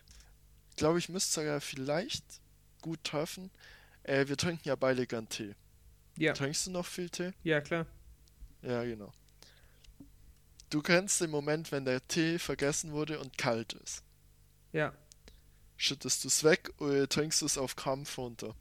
[0.75, 2.23] glaube ich, müsste sogar vielleicht
[2.81, 3.49] gut treffen.
[4.03, 5.55] Äh, wir trinken ja beide gern Tee.
[6.17, 6.33] Ja.
[6.33, 7.33] Trinkst du noch viel Tee?
[7.43, 7.85] Ja, klar.
[8.61, 9.11] Ja, genau.
[10.69, 14.03] Du kennst den Moment, wenn der Tee vergessen wurde und kalt ist.
[14.73, 14.93] Ja.
[15.77, 18.55] Schüttest du es weg oder trinkst du es auf Krampf runter?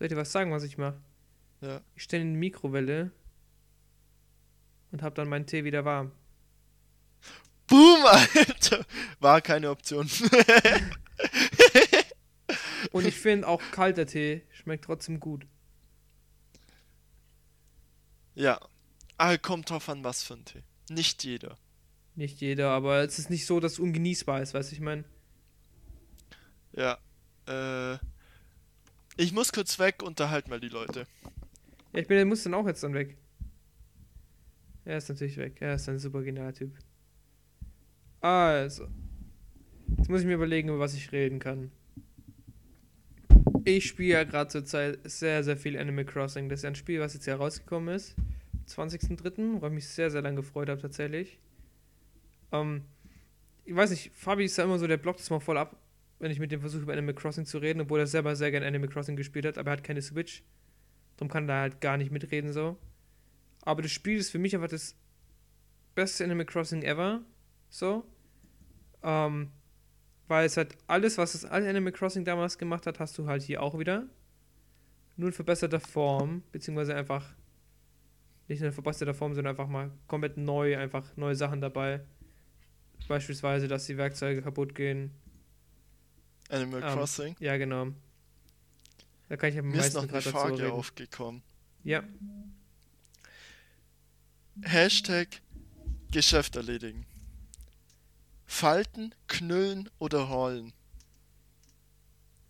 [0.00, 0.98] Soll ich dir was sagen, was ich mache?
[1.60, 1.82] Ja.
[1.94, 3.10] Ich stelle in die Mikrowelle
[4.92, 6.12] und hab dann meinen Tee wieder warm.
[7.66, 8.86] Boom, Alter!
[9.18, 10.08] War keine Option.
[12.92, 15.46] Und ich finde auch kalter Tee schmeckt trotzdem gut.
[18.34, 18.58] ja.
[19.18, 20.62] Aber kommt drauf an, was für ein Tee.
[20.88, 21.58] Nicht jeder.
[22.14, 25.04] Nicht jeder, aber es ist nicht so, dass es ungenießbar ist, weißt du, ich meine.
[26.72, 26.98] Ja.
[27.46, 27.98] Äh.
[29.16, 31.06] Ich muss kurz weg, unterhalt mal die Leute.
[31.92, 33.16] Ja, ich bin, der muss dann auch jetzt dann weg.
[34.84, 35.56] Er ist natürlich weg.
[35.60, 36.72] Er ist ein super genialer Typ.
[38.20, 38.88] Also.
[39.96, 41.70] Jetzt muss ich mir überlegen, über was ich reden kann.
[43.64, 46.48] Ich spiele ja gerade zur Zeit sehr, sehr viel Animal Crossing.
[46.48, 48.14] Das ist ja ein Spiel, was jetzt ja rausgekommen ist.
[48.68, 51.38] 20.03., worauf ich mich sehr, sehr lange gefreut habe, tatsächlich.
[52.52, 52.82] Ähm,
[53.64, 55.76] ich weiß nicht, Fabi ist ja immer so, der blockt es mal voll ab,
[56.20, 58.66] wenn ich mit dem versuche, über Animal Crossing zu reden, obwohl er selber sehr gerne
[58.66, 60.44] Animal Crossing gespielt hat, aber er hat keine Switch.
[61.16, 62.78] Darum kann er halt gar nicht mitreden, so.
[63.62, 64.94] Aber das Spiel ist für mich einfach das
[65.94, 67.22] beste Animal Crossing ever,
[67.70, 68.04] so.
[69.02, 69.50] Ähm,
[70.28, 73.42] weil es halt alles, was das alte Animal Crossing damals gemacht hat, hast du halt
[73.42, 74.06] hier auch wieder.
[75.16, 77.34] Nur in verbesserter Form, beziehungsweise einfach
[78.46, 82.00] nicht nur in verbesserter Form, sondern einfach mal komplett neu, einfach neue Sachen dabei.
[83.08, 85.12] Beispielsweise, dass die Werkzeuge kaputt gehen.
[86.50, 87.36] Animal Ähm, Crossing.
[87.40, 87.88] Ja, genau.
[89.28, 91.42] Da kann ich am Mir ist noch eine Frage aufgekommen.
[91.84, 92.02] Ja,
[94.62, 95.40] Hashtag
[96.10, 97.06] Geschäft erledigen.
[98.46, 100.72] Falten, knüllen oder rollen?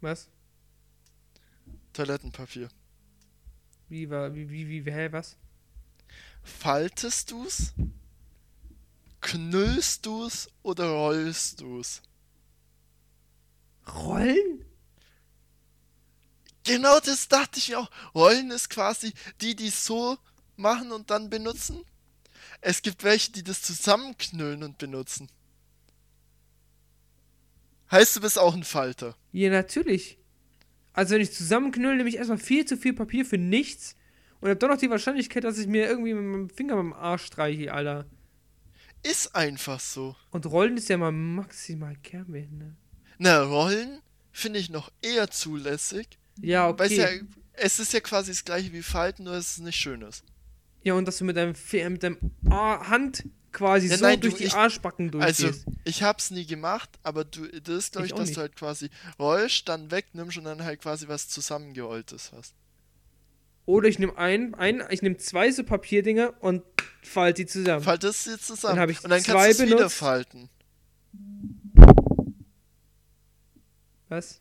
[0.00, 0.28] was?
[1.92, 2.68] Toilettenpapier.
[3.88, 5.36] Wie war, wie, wie, wie, hä, was?
[6.42, 7.74] Faltest du's?
[9.20, 12.00] Knüllst du's oder rollst du's?
[13.86, 14.64] Rollen?
[16.64, 17.90] Genau das dachte ich mir auch.
[18.14, 20.18] Rollen ist quasi die, die so
[20.56, 21.84] machen und dann benutzen.
[22.60, 25.28] Es gibt welche, die das zusammenknüllen und benutzen.
[27.90, 29.16] Heißt, du bist auch ein Falter.
[29.32, 30.18] Ja, natürlich.
[30.92, 33.96] Also, wenn ich zusammenknülle, nehme ich erstmal viel zu viel Papier für nichts
[34.40, 37.24] und habe dann noch die Wahrscheinlichkeit, dass ich mir irgendwie mit meinem Finger beim Arsch
[37.24, 38.06] streiche, Alter.
[39.02, 40.14] Ist einfach so.
[40.30, 42.76] Und Rollen ist ja mal maximal kernbehindert.
[43.22, 44.00] Na, Rollen
[44.32, 46.08] finde ich noch eher zulässig.
[46.40, 47.22] Ja, Weil es ja, okay.
[47.52, 50.24] es ist ja quasi das gleiche wie Falten, nur dass es nicht schön ist.
[50.82, 52.16] Ja, und dass du mit deinem, Fe mit deinem
[52.48, 55.66] Hand quasi Ja, so nein, durch du, die ich- Arschbacken Also, durchgehst.
[55.84, 58.36] ich hab's nie gemacht, aber du, das ist, glaube Ich ich, dass nicht.
[58.38, 62.54] du halt quasi rollst, dann wegnimmst und dann halt quasi was zusammengerolltes hast.
[63.66, 66.62] Oder ich nehme ein, ein, ich nehme zwei so Papierdinger und
[67.02, 67.84] falte die zusammen.
[67.84, 68.76] Faltest sie zusammen.
[68.76, 70.48] Dann ich und dann kannst du es wieder falten.
[74.10, 74.40] Was?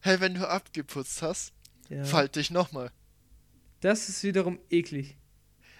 [0.00, 1.52] Hey, wenn du abgeputzt hast,
[1.88, 2.04] Ja.
[2.04, 2.90] falt dich nochmal.
[3.80, 5.16] Das ist wiederum eklig.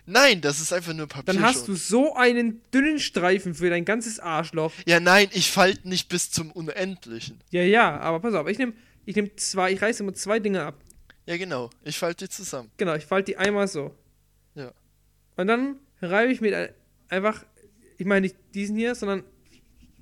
[0.06, 1.32] Nein, das ist einfach nur Papier.
[1.34, 4.72] Dann hast du so einen dünnen Streifen für dein ganzes Arschloch.
[4.86, 7.40] Ja, nein, ich falte nicht bis zum Unendlichen.
[7.50, 8.74] Ja, ja, aber pass auf, ich nehme
[9.06, 10.74] ich nehm zwei, ich reiße immer zwei Dinge ab.
[11.26, 11.70] Ja, genau.
[11.84, 12.70] Ich falte die zusammen.
[12.76, 13.94] Genau, ich falte die einmal so.
[14.54, 14.72] Ja.
[15.36, 16.72] Und dann reibe ich mit ein-
[17.08, 17.44] einfach,
[17.96, 19.24] ich meine nicht diesen hier, sondern,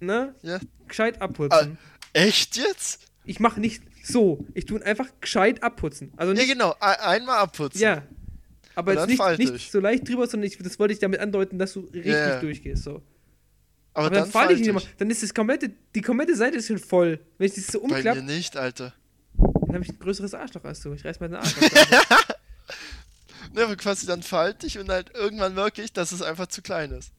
[0.03, 0.59] ne, Ja.
[0.89, 1.79] gescheit abputzen.
[2.13, 3.01] Echt jetzt?
[3.25, 6.13] Ich mache nicht so, ich tue einfach gescheit abputzen.
[6.17, 6.75] Also Ja, nicht, genau.
[6.81, 7.81] Ein- Einmal abputzen.
[7.81, 8.03] ja.
[8.75, 9.71] Aber jetzt nicht, nicht ich.
[9.71, 12.41] so leicht drüber, sondern ich, das wollte ich damit andeuten, dass du richtig Ja.
[12.41, 12.83] durchgehst.
[12.85, 13.03] So.
[13.95, 14.83] Aber, Aber, dann, dann falte ich falte immer.
[14.99, 17.21] Dann ist das komplette, die komplette Seite ist schon voll.
[17.37, 18.95] Wenn ich das so Bei mir umklappe, nicht, Alter.
[19.37, 20.95] dann habe ich ein größeres Arschloch als du.
[20.95, 21.63] Ich reiß mal den Arschloch.
[21.63, 22.27] raus.
[23.55, 26.63] Ne, aber quasi dann falte ich und halt irgendwann merke ich, dass es einfach zu
[26.63, 27.13] klein ist.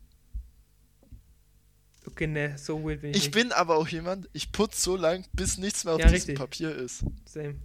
[2.08, 3.34] Okay, ne, so weird bin ich, Ich nicht.
[3.34, 6.38] bin aber auch jemand, ich putze so lang, bis nichts mehr auf Ja, diesem richtig.
[6.38, 7.04] Papier ist.
[7.26, 7.56] Same.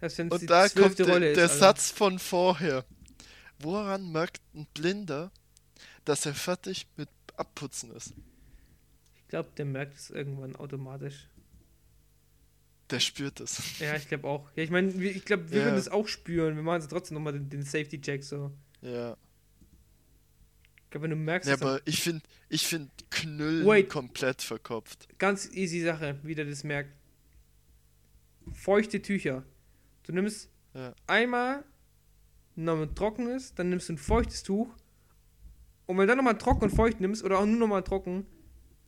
[0.00, 1.58] Das Und da kommt der, Rolle der ist.
[1.58, 2.84] Satz von vorher.
[3.58, 5.30] Woran merkt ein Blinder,
[6.06, 8.14] dass er fertig mit Abputzen ist?
[9.16, 11.28] Ich glaube, der merkt es irgendwann automatisch.
[12.90, 13.78] Der spürt es.
[13.78, 14.48] Ja, ich glaube auch.
[14.56, 15.64] Ja, ich meine, ich glaube, wir Ja.
[15.66, 16.56] würden das auch spüren.
[16.56, 18.50] Wir machen jetzt trotzdem nochmal den, den Safety-Check so.
[18.82, 19.16] Ja.
[20.90, 23.88] Ich glaube, wenn du merkst, ja er- aber ich finde ich find Knüllen Wait.
[23.88, 25.06] komplett verkopft.
[25.20, 26.90] ganz easy Sache, wie der das merkt.
[28.52, 29.44] Feuchte Tücher.
[30.02, 30.92] Du nimmst Ja.
[31.06, 31.64] einmal
[32.56, 34.68] nochmal trockenes, dann nimmst du ein feuchtes Tuch.
[35.86, 38.26] Und wenn du dann nochmal trocken und feucht nimmst oder auch nur nochmal trocken,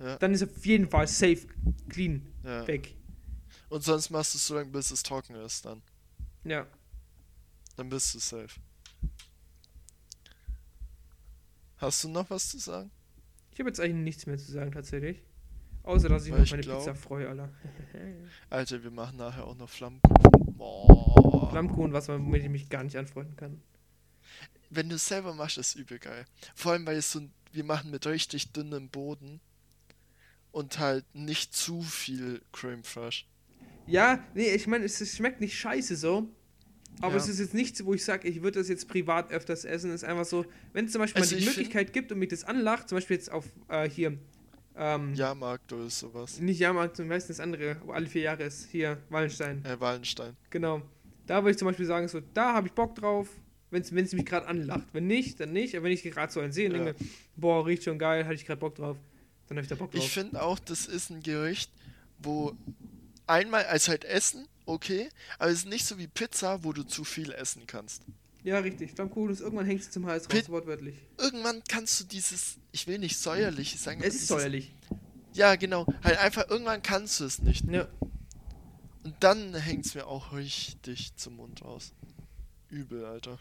[0.01, 0.17] Ja.
[0.19, 1.47] dann ist auf jeden Fall safe,
[1.89, 2.67] clean, Ja.
[2.67, 2.97] weg.
[3.69, 5.83] Und sonst machst du es so lange, bis es trocken ist dann.
[6.45, 6.67] Ja.
[7.77, 8.61] Dann bist du safe.
[11.83, 12.93] Hast du noch was zu sagen?
[13.51, 15.21] Ich habe jetzt eigentlich nichts mehr zu sagen tatsächlich.
[15.83, 17.53] Außer dass ich Weil mich auf meine glaub- Pizza freue, Alter.
[18.51, 20.55] Alter, wir machen nachher auch noch Flammkuchen.
[20.57, 21.51] Boah.
[21.51, 23.61] Flammkuchen, was man womit ich mich gar nicht anfreunden kann.
[24.71, 26.25] Wenn du es selber machst, ist übel geil.
[26.55, 27.21] Vor allem, weil es so
[27.51, 29.41] wir machen mit richtig dünnem Boden
[30.53, 33.25] und halt nicht zu viel Creme Fraiche.
[33.89, 36.29] Ja, nee, ich meine, es, es schmeckt nicht scheiße so.
[37.01, 37.21] Aber Ja.
[37.21, 39.91] es ist jetzt nichts, wo ich sage, ich würde das jetzt privat öfters essen.
[39.91, 42.19] Es ist einfach so, wenn es zum Beispiel Also mal die ich Möglichkeit gibt und
[42.19, 44.19] mich das anlacht, zum Beispiel jetzt auf äh, hier,
[44.77, 46.39] ähm, Jahrmarkt oder sowas.
[46.41, 49.65] nicht Jahrmarkt, zum Beispiel das andere, wo alle vier Jahre ist, hier, Wallenstein.
[49.65, 50.37] Äh, Wallenstein.
[50.51, 50.83] Genau.
[51.27, 53.29] Da würde ich zum Beispiel sagen, so, da habe ich Bock drauf,
[53.71, 54.87] wenn es mich gerade anlacht.
[54.93, 55.75] Wenn nicht, dann nicht.
[55.77, 56.85] Aber wenn ich gerade so einen sehe und Ja.
[56.85, 57.05] denke,
[57.37, 58.97] boah, riecht schon geil, hatte ich gerade Bock drauf,
[59.49, 60.05] dann habe ich da Bock drauf.
[60.05, 61.71] Ich finde auch, das ist ein Gericht,
[62.19, 62.53] wo
[63.27, 65.09] einmal als halt Essen, okay,
[65.39, 68.03] aber es ist nicht so wie Pizza, wo du zu viel essen kannst.
[68.45, 68.93] ja, richtig.
[68.93, 70.97] Flammkuchen ist irgendwann hängst du zum Hals raus, wortwörtlich.
[71.19, 74.75] Irgendwann kannst du dieses, ich will nicht säuerlich sagen, Es ist dieses- säuerlich.
[75.35, 75.87] Ja, genau.
[76.05, 77.65] Halt einfach, irgendwann kannst du es nicht.
[77.71, 77.89] Ja.
[79.03, 81.93] Und dann hängt es mir auch richtig zum Mund raus.
[82.69, 83.39] Übel, Alter.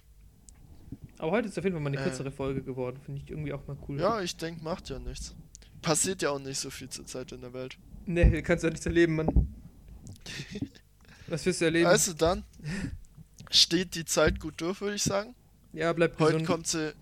[1.17, 2.03] Aber heute ist auf jeden Fall mal eine Äh.
[2.03, 2.99] kürzere Folge geworden.
[3.05, 3.99] Finde ich irgendwie auch mal cool.
[3.99, 5.35] Ja, ich denke, macht ja nichts.
[5.81, 7.77] Passiert ja auch nicht so viel zur Zeit in der Welt.
[8.05, 9.27] Ne, kannst du ja nicht erleben, Mann.
[11.31, 11.87] Was wirst du erleben?
[11.87, 12.43] Also dann
[13.49, 15.33] steht die Zeit gut durch, würde ich sagen.
[15.71, 16.45] ja, bleib Heute gesund.
[16.45, 16.93] kommt sie,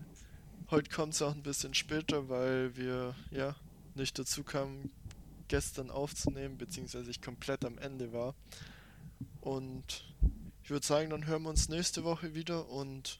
[0.69, 3.55] heute kommt sie auch ein bisschen später, weil wir ja
[3.95, 4.91] nicht dazu kamen,
[5.47, 8.35] gestern aufzunehmen, beziehungsweise ich komplett am Ende war.
[9.41, 10.05] Und
[10.63, 13.19] ich würde sagen, dann hören wir uns nächste Woche wieder und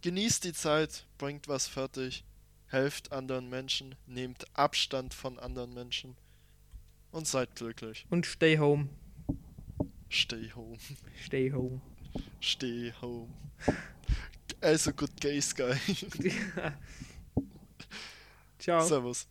[0.00, 2.24] genießt die Zeit, bringt was fertig,
[2.68, 6.16] helft anderen Menschen, nehmt Abstand von anderen Menschen
[7.10, 8.06] und seid glücklich.
[8.08, 8.88] Und stay home.
[10.14, 10.78] Stay home.
[11.24, 11.80] Stay home.
[12.40, 13.28] Stay home.
[14.62, 15.76] Also good gays, guy.
[18.60, 18.80] Ciao.
[18.80, 19.26] Servus.